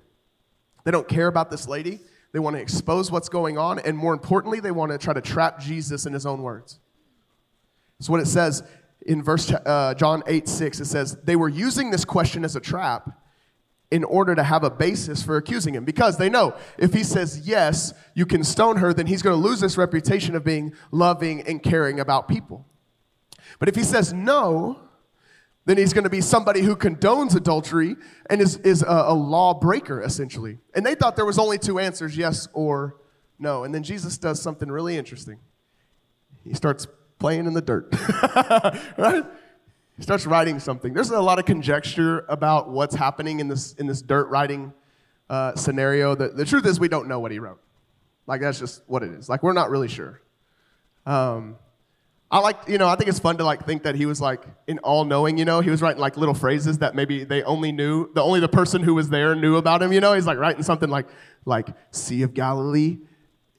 They 0.85 0.93
don't 0.93 1.09
care 1.09 1.27
about 1.27 1.51
this 1.51 1.67
lady. 1.67 1.99
They 2.31 2.39
want 2.39 2.55
to 2.55 2.63
expose 2.63 3.11
what's 3.11 3.29
going 3.29 3.59
on, 3.59 3.81
and 3.81 3.97
more 3.99 4.13
importantly, 4.13 4.61
they 4.61 4.71
want 4.71 4.93
to 4.93 4.99
try 4.99 5.13
to 5.13 5.21
trap 5.21 5.59
Jesus 5.59 6.07
in 6.07 6.13
his 6.13 6.25
own 6.25 6.43
words. 6.43 6.79
That's 7.99 8.09
what 8.09 8.21
it 8.21 8.27
says 8.27 8.63
in 9.07 9.25
verse 9.25 9.51
uh, 9.51 9.95
John 9.95 10.23
8 10.29 10.49
6. 10.49 10.81
It 10.81 10.85
says, 10.85 11.17
They 11.25 11.35
were 11.35 11.49
using 11.49 11.91
this 11.91 12.05
question 12.05 12.45
as 12.45 12.55
a 12.55 12.61
trap 12.61 13.19
in 13.95 14.03
order 14.03 14.35
to 14.35 14.43
have 14.43 14.65
a 14.65 14.71
basis 14.71 15.23
for 15.23 15.37
accusing 15.37 15.73
him 15.73 15.85
because 15.85 16.17
they 16.19 16.29
know 16.29 16.53
if 16.79 16.93
he 16.93 17.05
says 17.05 17.47
yes, 17.47 17.95
you 18.13 18.27
can 18.27 18.43
stone 18.43 18.77
her, 18.79 18.93
then 18.93 19.07
he's 19.07 19.23
going 19.23 19.41
to 19.41 19.49
lose 19.49 19.61
this 19.61 19.79
reputation 19.79 20.35
of 20.35 20.43
being 20.43 20.75
loving 20.91 21.43
and 21.43 21.63
caring 21.63 22.01
about 22.01 22.27
people. 22.27 22.67
But 23.61 23.69
if 23.69 23.77
he 23.77 23.85
says 23.85 24.13
no, 24.13 24.81
then 25.65 25.79
he's 25.79 25.93
going 25.93 26.03
to 26.03 26.11
be 26.11 26.21
somebody 26.21 26.61
who 26.61 26.75
condones 26.75 27.37
adultery 27.37 27.95
and 28.29 28.41
is, 28.41 28.57
is 28.57 28.83
a, 28.83 29.05
a 29.07 29.15
law 29.15 29.55
breaker, 29.55 30.03
essentially. 30.03 30.59
And 30.75 30.85
they 30.85 30.97
thought 30.97 31.15
there 31.15 31.25
was 31.25 31.39
only 31.39 31.59
two 31.59 31.79
answers 31.79 32.17
yes 32.17 32.49
or 32.53 32.97
no. 33.39 33.63
And 33.63 33.73
then 33.73 33.85
Jesus 33.85 34.19
does 34.19 34.43
something 34.43 34.69
really 34.69 34.97
interesting. 34.97 35.39
He 36.43 36.53
starts 36.53 36.89
playing 37.21 37.47
in 37.47 37.55
the 37.55 37.63
dirt, 37.63 37.95
right? 38.99 39.25
He 39.97 40.03
starts 40.03 40.27
writing 40.27 40.59
something. 40.59 40.93
There's 40.93 41.11
a 41.11 41.21
lot 41.21 41.39
of 41.39 41.45
conjecture 41.45 42.25
about 42.29 42.71
what's 42.71 42.95
happening 42.95 43.41
in 43.41 43.49
this, 43.49 43.75
in 43.75 43.87
this 43.87 44.03
dirt 44.03 44.29
writing 44.29 44.73
uh, 45.31 45.55
scenario. 45.55 46.15
The, 46.15 46.29
the 46.29 46.45
truth 46.45 46.67
is, 46.67 46.81
we 46.81 46.89
don't 46.89 47.09
know 47.09 47.21
what 47.21 47.31
he 47.31 47.39
wrote. 47.39 47.61
Like, 48.27 48.41
that's 48.41 48.59
just 48.59 48.83
what 48.87 49.03
it 49.03 49.13
is. 49.13 49.29
Like, 49.29 49.43
we're 49.43 49.53
not 49.53 49.71
really 49.71 49.89
sure. 49.89 50.21
Um, 51.07 51.57
I 52.31 52.39
like, 52.39 52.57
you 52.67 52.79
know, 52.79 52.89
I 52.89 52.97
think 52.97 53.09
it's 53.09 53.21
fun 53.21 53.37
to 53.37 53.45
like 53.45 53.65
think 53.65 53.85
that 53.85 53.95
he 53.95 54.07
was 54.07 54.21
like 54.21 54.43
in 54.67 54.81
all 54.81 55.05
knowing, 55.05 55.39
you 55.39 55.45
know, 55.45 55.61
he 55.61 55.71
was 55.71 55.81
writing 55.81 56.01
like 56.01 56.17
little 56.17 56.35
phrases 56.35 56.79
that 56.79 56.97
maybe 56.97 57.23
they 57.23 57.45
only 57.45 57.71
knew, 57.71 58.13
the 58.15 58.23
only 58.23 58.41
the 58.41 58.49
person 58.49 58.83
who 58.83 58.95
was 58.95 59.09
there 59.09 59.37
knew 59.37 59.57
about 59.57 59.83
him, 59.83 59.93
you 59.93 60.01
know. 60.01 60.15
He's 60.15 60.27
like 60.27 60.39
writing 60.39 60.65
something 60.65 60.91
like, 60.91 61.07
like 61.45 61.69
Sea 61.93 62.23
of 62.23 62.35
Galilee 62.35 62.99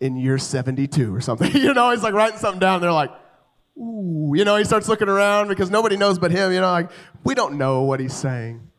in 0.02 0.18
year 0.18 0.38
72 0.38 1.16
or 1.16 1.22
something, 1.22 1.52
you 1.54 1.74
know. 1.74 1.92
He's 1.92 2.04
like 2.04 2.14
writing 2.14 2.38
something 2.38 2.60
down. 2.60 2.82
They're 2.82 2.92
like, 2.92 3.12
ooh, 3.78 4.34
you 4.36 4.46
know, 4.46 4.56
he 4.56 4.64
starts 4.64 4.88
looking 4.88 5.10
around 5.10 5.48
because 5.48 5.70
nobody 5.70 5.98
knows 5.98 6.20
but 6.20 6.32
him, 6.32 6.52
you 6.52 6.62
know, 6.62 6.72
like, 6.72 6.92
we 7.24 7.36
don't 7.36 7.58
know 7.58 7.82
what 7.82 8.00
he's 8.00 8.14
saying. 8.16 8.70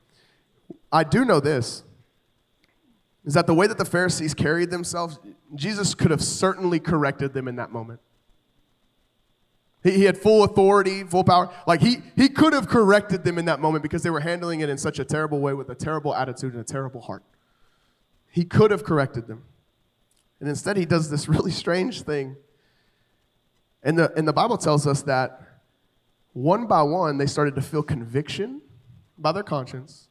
I 0.91 1.05
do 1.05 1.25
know 1.25 1.41
this 1.41 1.83
is 3.25 3.35
that 3.35 3.47
the 3.49 3.55
way 3.55 3.67
that 3.67 3.77
the 3.77 3.85
Pharisees 3.85 4.35
carried 4.35 4.71
themselves, 4.71 5.19
Jesus 5.55 5.95
could 5.95 6.13
have 6.13 6.23
certainly 6.23 6.79
corrected 6.79 7.35
them 7.35 7.49
in 7.49 7.57
that 7.57 7.73
moment. 7.73 7.99
He, 9.83 9.91
he 9.91 10.05
had 10.05 10.17
full 10.17 10.45
authority, 10.45 11.03
full 11.03 11.25
power. 11.25 11.51
Like 11.67 11.81
he, 11.81 11.99
he 12.15 12.29
could 12.29 12.53
have 12.53 12.69
corrected 12.69 13.25
them 13.25 13.37
in 13.37 13.47
that 13.47 13.61
moment 13.61 13.83
because 13.83 14.05
they 14.05 14.11
were 14.11 14.21
handling 14.21 14.61
it 14.61 14.69
in 14.69 14.79
such 14.79 15.01
a 15.01 15.05
terrible 15.05 15.41
way 15.41 15.55
with 15.55 15.69
a 15.71 15.75
terrible 15.75 16.15
attitude 16.15 16.53
and 16.53 16.61
a 16.61 16.65
terrible 16.65 17.01
heart. 17.01 17.25
He 18.31 18.45
could 18.45 18.71
have 18.71 18.85
corrected 18.85 19.27
them. 19.27 19.43
And 20.39 20.49
instead, 20.49 20.77
he 20.77 20.85
does 20.85 21.11
this 21.11 21.29
really 21.29 21.51
strange 21.51 22.03
thing 22.03 22.37
and 23.87 23.97
the, 23.97 24.13
and 24.17 24.27
the 24.27 24.33
Bible 24.33 24.59
tells 24.59 24.85
us 24.85 25.03
that 25.03 25.41
one 26.33 26.67
by 26.67 26.83
one, 26.83 27.19
they 27.19 27.27
started 27.27 27.55
to 27.55 27.63
feel 27.63 27.85
conviction 27.85 28.61
by 29.17 29.31
their 29.31 29.45
conscience. 29.45 30.09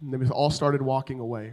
And 0.00 0.10
they 0.10 0.28
all 0.30 0.48
started 0.48 0.80
walking 0.80 1.20
away. 1.20 1.52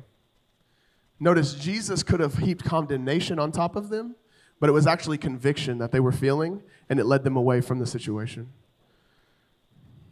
Notice 1.20 1.56
Jesus 1.56 2.04
could 2.04 2.22
have 2.22 2.38
heaped 2.38 2.64
condemnation 2.64 3.38
on 3.38 3.52
top 3.52 3.76
of 3.76 3.90
them, 3.90 4.16
but 4.62 4.70
it 4.70 4.72
was 4.72 4.88
actually 4.88 5.18
conviction 5.18 5.78
that 5.80 5.92
they 5.92 6.00
were 6.00 6.14
feeling, 6.14 6.64
and 6.90 7.02
it 7.02 7.06
led 7.06 7.26
them 7.26 7.36
away 7.36 7.60
from 7.60 7.80
the 7.80 7.86
situation. 7.86 8.48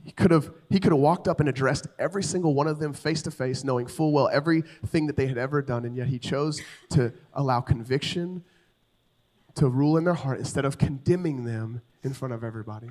He 0.04 0.12
could 0.12 0.32
have, 0.32 0.52
he 0.70 0.82
could 0.82 0.92
have 0.92 1.00
walked 1.00 1.30
up 1.30 1.40
and 1.40 1.48
addressed 1.48 1.88
every 1.98 2.22
single 2.22 2.54
one 2.54 2.68
of 2.68 2.80
them 2.80 2.92
face 2.92 3.22
to 3.22 3.32
face, 3.32 3.64
knowing 3.64 3.88
full 3.88 4.12
well 4.12 4.28
everything 4.28 5.08
that 5.08 5.16
they 5.16 5.28
had 5.28 5.38
ever 5.38 5.62
done, 5.62 5.86
and 5.86 5.96
yet 5.96 6.08
he 6.08 6.20
chose 6.20 6.62
to 6.90 7.14
allow 7.34 7.62
conviction 7.62 8.44
to 9.56 9.68
rule 9.68 9.98
in 9.98 10.04
their 10.04 10.14
heart 10.14 10.40
instead 10.40 10.66
of 10.66 10.78
condemning 10.78 11.46
them 11.46 11.82
in 12.04 12.14
front 12.14 12.34
of 12.34 12.44
everybody. 12.44 12.90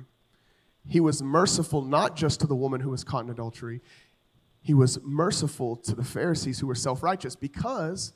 He 0.87 0.99
was 0.99 1.21
merciful 1.21 1.81
not 1.81 2.15
just 2.15 2.39
to 2.41 2.47
the 2.47 2.55
woman 2.55 2.81
who 2.81 2.89
was 2.89 3.03
caught 3.03 3.23
in 3.23 3.29
adultery, 3.29 3.81
he 4.61 4.73
was 4.73 4.99
merciful 5.03 5.75
to 5.77 5.95
the 5.95 6.03
Pharisees 6.03 6.59
who 6.59 6.67
were 6.67 6.75
self 6.75 7.03
righteous 7.03 7.35
because 7.35 8.13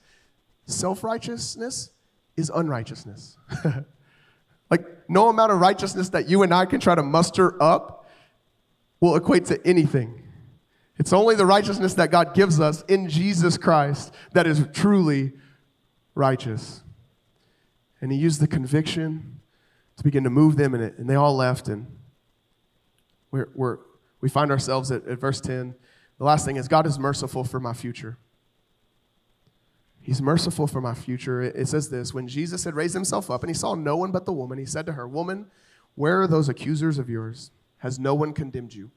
self 0.65 1.03
righteousness 1.03 1.91
is 2.35 2.51
unrighteousness. 2.53 3.37
like, 4.71 4.85
no 5.07 5.29
amount 5.29 5.51
of 5.51 5.59
righteousness 5.59 6.09
that 6.09 6.27
you 6.27 6.43
and 6.43 6.53
I 6.53 6.65
can 6.65 6.79
try 6.79 6.95
to 6.95 7.03
muster 7.03 7.61
up 7.61 8.07
will 8.99 9.15
equate 9.15 9.45
to 9.45 9.65
anything. 9.65 10.23
It's 10.97 11.13
only 11.13 11.35
the 11.35 11.45
righteousness 11.45 11.93
that 11.95 12.11
God 12.11 12.33
gives 12.33 12.59
us 12.59 12.83
in 12.87 13.09
Jesus 13.09 13.57
Christ 13.57 14.13
that 14.33 14.45
is 14.45 14.67
truly 14.73 15.31
righteous. 16.13 16.83
And 18.01 18.11
he 18.11 18.17
used 18.17 18.41
the 18.41 18.47
conviction 18.47 19.41
to 19.97 20.03
begin 20.03 20.23
to 20.23 20.29
move 20.29 20.55
them 20.55 20.73
in 20.73 20.81
it. 20.81 20.97
And 20.97 21.09
they 21.09 21.15
all 21.15 21.35
left. 21.35 21.67
And 21.67 21.87
we're, 23.31 23.49
we're, 23.53 23.77
we 24.21 24.29
find 24.29 24.51
ourselves 24.51 24.91
at, 24.91 25.05
at 25.07 25.19
verse 25.19 25.41
10. 25.41 25.75
The 26.17 26.23
last 26.23 26.45
thing 26.45 26.55
is 26.55 26.67
God 26.67 26.87
is 26.87 26.97
merciful 26.97 27.43
for 27.43 27.59
my 27.59 27.73
future. 27.73 28.17
He's 30.01 30.21
merciful 30.21 30.67
for 30.67 30.79
my 30.79 30.93
future. 30.93 31.41
It, 31.41 31.55
it 31.55 31.67
says 31.67 31.89
this 31.89 32.13
When 32.13 32.27
Jesus 32.27 32.63
had 32.63 32.75
raised 32.75 32.93
himself 32.93 33.29
up 33.29 33.43
and 33.43 33.49
he 33.49 33.53
saw 33.53 33.75
no 33.75 33.97
one 33.97 34.11
but 34.11 34.25
the 34.25 34.33
woman, 34.33 34.57
he 34.57 34.65
said 34.65 34.85
to 34.85 34.93
her, 34.93 35.07
Woman, 35.07 35.47
where 35.95 36.21
are 36.21 36.27
those 36.27 36.47
accusers 36.47 36.97
of 36.97 37.09
yours? 37.09 37.51
Has 37.79 37.99
no 37.99 38.15
one 38.15 38.33
condemned 38.33 38.73
you? 38.73 38.91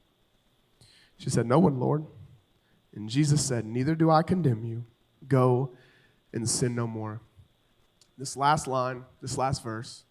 She 1.17 1.29
said, 1.29 1.45
No 1.45 1.59
one, 1.59 1.79
Lord. 1.79 2.05
And 2.95 3.09
Jesus 3.09 3.45
said, 3.45 3.65
Neither 3.65 3.95
do 3.95 4.09
I 4.09 4.23
condemn 4.23 4.63
you. 4.63 4.85
Go 5.27 5.71
and 6.33 6.49
sin 6.49 6.75
no 6.75 6.87
more 6.87 7.21
this 8.17 8.37
last 8.37 8.67
line, 8.67 9.03
this 9.21 9.37
last 9.37 9.63
verse, 9.63 10.03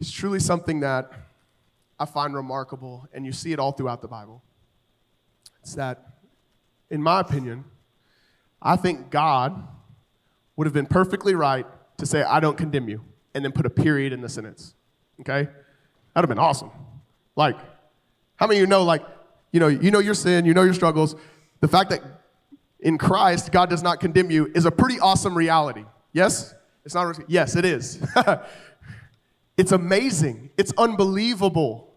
is 0.00 0.10
truly 0.10 0.40
something 0.40 0.80
that 0.80 1.12
I 1.98 2.04
find 2.04 2.34
remarkable, 2.34 3.08
and 3.12 3.24
you 3.24 3.32
see 3.32 3.52
it 3.52 3.58
all 3.58 3.72
throughout 3.72 4.02
the 4.02 4.08
Bible. 4.08 4.42
It's 5.62 5.74
that, 5.74 6.06
in 6.90 7.02
my 7.02 7.20
opinion, 7.20 7.64
I 8.60 8.76
think 8.76 9.10
God 9.10 9.68
would 10.56 10.66
have 10.66 10.74
been 10.74 10.86
perfectly 10.86 11.34
right 11.34 11.66
to 11.98 12.06
say, 12.06 12.22
I 12.22 12.40
don't 12.40 12.56
condemn 12.56 12.88
you, 12.88 13.02
and 13.34 13.44
then 13.44 13.52
put 13.52 13.66
a 13.66 13.70
period 13.70 14.12
in 14.12 14.20
the 14.20 14.28
sentence. 14.28 14.74
Okay? 15.20 15.44
That'd 15.44 15.54
have 16.14 16.28
been 16.28 16.38
awesome. 16.38 16.70
Like, 17.36 17.56
how 18.36 18.46
many 18.46 18.58
of 18.58 18.62
you 18.62 18.66
know, 18.66 18.82
like, 18.82 19.04
you 19.52 19.60
know, 19.60 19.68
you 19.68 19.90
know 19.90 20.00
your 20.00 20.14
sin, 20.14 20.44
you 20.44 20.54
know 20.54 20.62
your 20.62 20.74
struggles. 20.74 21.14
The 21.60 21.68
fact 21.68 21.90
that 21.90 22.02
in 22.80 22.98
Christ, 22.98 23.52
God 23.52 23.70
does 23.70 23.82
not 23.82 24.00
condemn 24.00 24.30
you 24.30 24.50
is 24.54 24.64
a 24.64 24.70
pretty 24.70 24.98
awesome 24.98 25.36
reality. 25.36 25.84
Yes? 26.12 26.54
It's 26.84 26.94
not. 26.94 27.18
Yes, 27.28 27.56
it 27.56 27.64
is. 27.64 28.00
it's 29.56 29.72
amazing. 29.72 30.50
It's 30.56 30.72
unbelievable. 30.76 31.92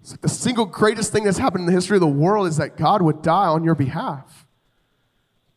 It's 0.00 0.12
like 0.12 0.20
the 0.20 0.28
single 0.28 0.64
greatest 0.64 1.12
thing 1.12 1.24
that's 1.24 1.38
happened 1.38 1.62
in 1.62 1.66
the 1.66 1.72
history 1.72 1.96
of 1.96 2.00
the 2.00 2.06
world 2.06 2.46
is 2.46 2.56
that 2.56 2.76
God 2.76 3.02
would 3.02 3.22
die 3.22 3.46
on 3.46 3.64
your 3.64 3.74
behalf 3.74 4.46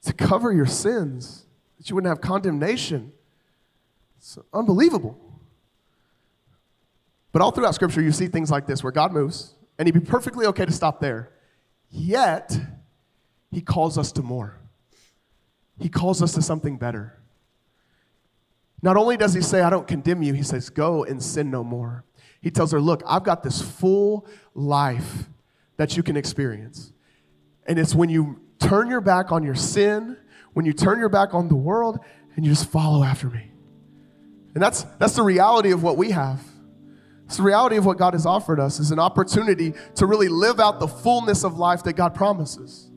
to 0.04 0.14
cover 0.14 0.52
your 0.52 0.66
sins, 0.66 1.46
that 1.78 1.90
you 1.90 1.96
wouldn't 1.96 2.10
have 2.10 2.22
condemnation. 2.22 3.14
It's 4.18 4.38
unbelievable. 4.54 5.18
But 7.32 7.42
all 7.42 7.52
throughout 7.52 7.76
Scripture, 7.76 8.02
you 8.02 8.12
see 8.12 8.28
things 8.28 8.52
like 8.52 8.68
this 8.68 8.84
where 8.84 8.92
God 8.92 9.14
moves, 9.14 9.54
and 9.78 9.88
He'd 9.88 9.94
be 9.94 10.00
perfectly 10.00 10.46
okay 10.48 10.66
to 10.66 10.72
stop 10.72 11.00
there. 11.00 11.32
Yet, 11.90 12.60
He 13.52 13.62
calls 13.62 13.98
us 13.98 14.12
to 14.14 14.22
more. 14.22 14.58
He 15.80 15.90
calls 15.90 16.22
us 16.22 16.34
to 16.34 16.42
something 16.42 16.78
better. 16.78 17.21
Not 18.82 18.98
only 18.98 19.18
does 19.18 19.34
He 19.34 19.42
say, 19.42 19.62
I 19.62 19.70
don't 19.70 19.88
condemn 19.88 20.24
you, 20.24 20.34
He 20.34 20.44
says, 20.44 20.70
Go 20.70 21.04
and 21.04 21.22
sin 21.22 21.52
no 21.52 21.64
more. 21.64 22.06
He 22.42 22.50
tells 22.50 22.72
her, 22.72 22.82
Look, 22.82 23.04
I've 23.06 23.24
got 23.24 23.44
this 23.44 23.62
full 23.62 24.28
life 24.54 25.30
that 25.78 25.96
you 25.98 26.04
can 26.04 26.18
experience. 26.18 26.94
And 27.66 27.78
it's 27.78 27.94
when 27.94 28.10
you 28.10 28.40
turn 28.60 28.90
your 28.90 29.02
back 29.02 29.32
on 29.32 29.44
your 29.44 29.56
sin, 29.56 30.18
when 30.54 30.66
you 30.66 30.74
turn 30.74 31.00
your 31.00 31.10
back 31.10 31.34
on 31.34 31.48
the 31.48 31.56
world, 31.56 32.00
and 32.36 32.46
you 32.46 32.52
just 32.52 32.70
follow 32.70 33.04
after 33.04 33.30
me. 33.30 33.52
And 34.54 34.62
that's, 34.62 34.84
that's 35.00 35.16
the 35.16 35.24
reality 35.24 35.72
of 35.72 35.84
what 35.84 35.98
we 35.98 36.12
have. 36.12 36.42
It's 37.26 37.38
the 37.38 37.44
reality 37.44 37.78
of 37.78 37.86
what 37.86 37.98
God 37.98 38.14
has 38.14 38.26
offered 38.26 38.60
us 38.60 38.80
is 38.80 38.92
an 38.92 39.00
opportunity 39.00 39.74
to 39.96 40.06
really 40.06 40.28
live 40.28 40.60
out 40.60 40.80
the 40.80 40.88
fullness 40.88 41.46
of 41.46 41.58
life 41.58 41.84
that 41.84 41.94
God 41.94 42.14
promises. 42.14 42.90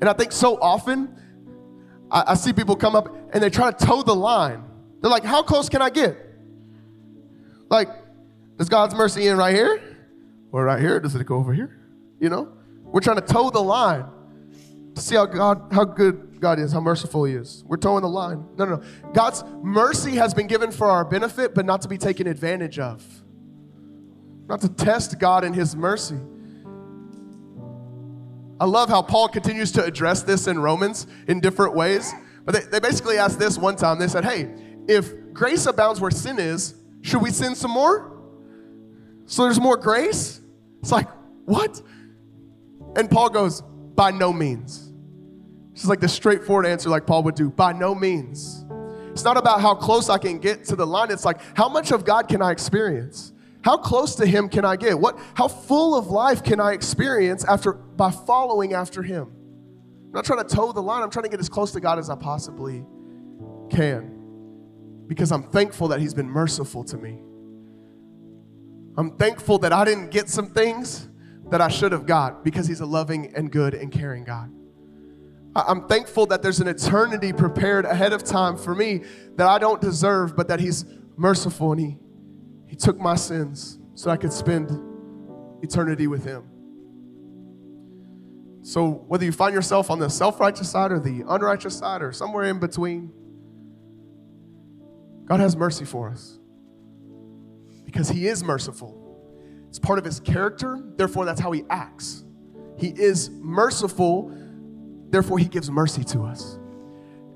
And 0.00 0.08
I 0.08 0.14
think 0.14 0.32
so 0.32 0.56
often 0.60 1.14
I, 2.14 2.24
I 2.28 2.34
see 2.34 2.52
people 2.52 2.76
come 2.76 2.94
up 2.94 3.14
and 3.34 3.42
they 3.42 3.50
try 3.50 3.72
to 3.72 3.86
toe 3.86 4.02
the 4.02 4.14
line. 4.14 4.64
They're 5.00 5.10
like, 5.10 5.24
how 5.24 5.42
close 5.42 5.68
can 5.68 5.82
I 5.82 5.90
get? 5.90 6.16
Like, 7.68 7.88
does 8.56 8.68
God's 8.68 8.94
mercy 8.94 9.28
end 9.28 9.36
right 9.36 9.54
here? 9.54 9.82
Or 10.52 10.64
right 10.64 10.80
here? 10.80 11.00
Does 11.00 11.14
it 11.16 11.26
go 11.26 11.36
over 11.36 11.52
here? 11.52 11.76
You 12.20 12.28
know? 12.30 12.52
We're 12.84 13.00
trying 13.00 13.16
to 13.20 13.26
toe 13.26 13.50
the 13.50 13.60
line 13.60 14.06
to 14.94 15.00
see 15.00 15.16
how 15.16 15.26
God, 15.26 15.72
how 15.72 15.84
good 15.84 16.40
God 16.40 16.60
is, 16.60 16.72
how 16.72 16.80
merciful 16.80 17.24
He 17.24 17.34
is. 17.34 17.64
We're 17.66 17.76
toeing 17.76 18.02
the 18.02 18.08
line. 18.08 18.46
No, 18.56 18.64
no, 18.64 18.76
no. 18.76 18.82
God's 19.12 19.42
mercy 19.62 20.12
has 20.12 20.32
been 20.32 20.46
given 20.46 20.70
for 20.70 20.86
our 20.86 21.04
benefit, 21.04 21.54
but 21.54 21.66
not 21.66 21.82
to 21.82 21.88
be 21.88 21.98
taken 21.98 22.28
advantage 22.28 22.78
of. 22.78 23.04
Not 24.46 24.60
to 24.60 24.68
test 24.68 25.18
God 25.18 25.42
in 25.42 25.52
His 25.52 25.74
mercy. 25.74 26.18
I 28.60 28.66
love 28.66 28.88
how 28.88 29.02
Paul 29.02 29.28
continues 29.28 29.72
to 29.72 29.84
address 29.84 30.22
this 30.22 30.46
in 30.46 30.58
Romans 30.58 31.06
in 31.26 31.40
different 31.40 31.74
ways. 31.74 32.12
But 32.44 32.54
they, 32.54 32.60
they 32.60 32.80
basically 32.80 33.18
asked 33.18 33.38
this 33.38 33.58
one 33.58 33.76
time. 33.76 33.98
They 33.98 34.08
said, 34.08 34.24
hey, 34.24 34.48
if 34.86 35.12
grace 35.32 35.66
abounds 35.66 36.00
where 36.00 36.10
sin 36.10 36.38
is, 36.38 36.74
should 37.02 37.22
we 37.22 37.30
sin 37.30 37.54
some 37.54 37.70
more? 37.70 38.12
So 39.26 39.44
there's 39.44 39.60
more 39.60 39.76
grace? 39.76 40.40
It's 40.80 40.92
like, 40.92 41.08
what? 41.46 41.80
And 42.96 43.10
Paul 43.10 43.30
goes, 43.30 43.62
by 43.94 44.10
no 44.10 44.32
means. 44.32 44.92
This 45.72 45.82
is 45.82 45.88
like 45.88 46.00
the 46.00 46.08
straightforward 46.08 46.66
answer, 46.66 46.88
like 46.88 47.06
Paul 47.06 47.22
would 47.24 47.34
do. 47.34 47.50
By 47.50 47.72
no 47.72 47.94
means. 47.94 48.64
It's 49.10 49.24
not 49.24 49.36
about 49.36 49.60
how 49.60 49.74
close 49.74 50.08
I 50.08 50.18
can 50.18 50.38
get 50.38 50.64
to 50.66 50.76
the 50.76 50.86
line. 50.86 51.10
It's 51.10 51.24
like, 51.24 51.40
how 51.56 51.68
much 51.68 51.90
of 51.92 52.04
God 52.04 52.28
can 52.28 52.42
I 52.42 52.50
experience? 52.50 53.32
How 53.64 53.78
close 53.78 54.14
to 54.16 54.26
Him 54.26 54.50
can 54.50 54.66
I 54.66 54.76
get? 54.76 54.98
What, 54.98 55.18
how 55.32 55.48
full 55.48 55.96
of 55.96 56.08
life 56.08 56.42
can 56.44 56.60
I 56.60 56.72
experience 56.72 57.44
after 57.44 57.72
by 57.72 58.10
following 58.10 58.74
after 58.74 59.02
Him? 59.02 59.32
I'm 60.06 60.12
not 60.12 60.26
trying 60.26 60.46
to 60.46 60.54
toe 60.54 60.70
the 60.72 60.82
line. 60.82 61.02
I'm 61.02 61.10
trying 61.10 61.24
to 61.24 61.30
get 61.30 61.40
as 61.40 61.48
close 61.48 61.72
to 61.72 61.80
God 61.80 61.98
as 61.98 62.10
I 62.10 62.14
possibly 62.14 62.84
can, 63.70 65.06
because 65.06 65.32
I'm 65.32 65.44
thankful 65.44 65.88
that 65.88 66.00
He's 66.00 66.12
been 66.12 66.28
merciful 66.28 66.84
to 66.84 66.98
me. 66.98 67.22
I'm 68.98 69.16
thankful 69.16 69.58
that 69.60 69.72
I 69.72 69.86
didn't 69.86 70.10
get 70.10 70.28
some 70.28 70.50
things 70.50 71.08
that 71.50 71.62
I 71.62 71.68
should 71.68 71.92
have 71.92 72.04
got 72.04 72.44
because 72.44 72.66
He's 72.66 72.80
a 72.80 72.86
loving 72.86 73.34
and 73.34 73.50
good 73.50 73.72
and 73.72 73.90
caring 73.90 74.24
God. 74.24 74.52
I'm 75.56 75.88
thankful 75.88 76.26
that 76.26 76.42
there's 76.42 76.60
an 76.60 76.68
eternity 76.68 77.32
prepared 77.32 77.86
ahead 77.86 78.12
of 78.12 78.24
time 78.24 78.58
for 78.58 78.74
me 78.74 79.04
that 79.36 79.46
I 79.46 79.58
don't 79.58 79.80
deserve, 79.80 80.36
but 80.36 80.48
that 80.48 80.60
He's 80.60 80.84
merciful 81.16 81.72
and 81.72 81.80
He, 81.80 81.96
he 82.74 82.76
took 82.76 82.98
my 82.98 83.14
sins 83.14 83.78
so 83.94 84.10
I 84.10 84.16
could 84.16 84.32
spend 84.32 84.68
eternity 85.62 86.08
with 86.08 86.24
Him. 86.24 86.42
So, 88.62 89.04
whether 89.06 89.24
you 89.24 89.30
find 89.30 89.54
yourself 89.54 89.92
on 89.92 90.00
the 90.00 90.08
self 90.10 90.40
righteous 90.40 90.72
side 90.72 90.90
or 90.90 90.98
the 90.98 91.22
unrighteous 91.28 91.78
side 91.78 92.02
or 92.02 92.10
somewhere 92.10 92.42
in 92.42 92.58
between, 92.58 93.12
God 95.26 95.38
has 95.38 95.54
mercy 95.54 95.84
for 95.84 96.10
us 96.10 96.40
because 97.84 98.08
He 98.08 98.26
is 98.26 98.42
merciful. 98.42 99.00
It's 99.68 99.78
part 99.78 100.00
of 100.00 100.04
His 100.04 100.18
character, 100.18 100.82
therefore, 100.96 101.26
that's 101.26 101.40
how 101.40 101.52
He 101.52 101.62
acts. 101.70 102.24
He 102.76 102.88
is 102.88 103.30
merciful 103.30 104.36
Therefore, 105.10 105.38
He 105.38 105.44
gives 105.44 105.70
mercy 105.70 106.02
to 106.02 106.22
us. 106.22 106.58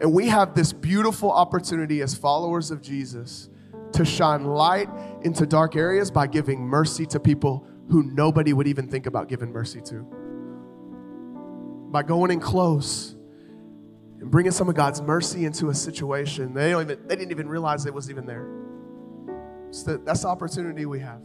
And 0.01 0.13
we 0.13 0.27
have 0.27 0.57
this 0.57 0.73
beautiful 0.73 1.31
opportunity 1.31 2.03
as 2.03 2.13
followers 2.13 2.73
of 2.73 2.83
Jesus 2.83 3.51
to 3.93 4.05
shine 4.05 4.45
light 4.45 4.89
into 5.23 5.47
dark 5.47 5.77
areas 5.77 6.11
by 6.11 6.27
giving 6.27 6.61
mercy 6.61 7.07
to 7.07 7.21
people 7.21 7.67
who 7.89 8.03
nobody 8.03 8.53
would 8.53 8.67
even 8.67 8.87
think 8.87 9.07
about 9.07 9.29
giving 9.29 9.51
mercy 9.51 9.81
to. 9.81 10.07
By 11.91 12.03
going 12.03 12.31
in 12.31 12.41
close 12.41 13.17
and 14.21 14.31
bringing 14.31 14.53
some 14.53 14.69
of 14.69 14.75
God's 14.75 15.01
mercy 15.01 15.45
into 15.45 15.71
a 15.71 15.75
situation 15.75 16.53
they, 16.53 16.71
don't 16.71 16.83
even, 16.83 17.07
they 17.07 17.17
didn't 17.17 17.31
even 17.31 17.49
realize 17.49 17.87
it 17.87 17.95
was 17.95 18.11
even 18.11 18.27
there. 18.27 18.47
So 19.71 19.97
that's 19.97 20.23
the 20.23 20.29
opportunity 20.29 20.87
we 20.87 21.01
have. 21.01 21.21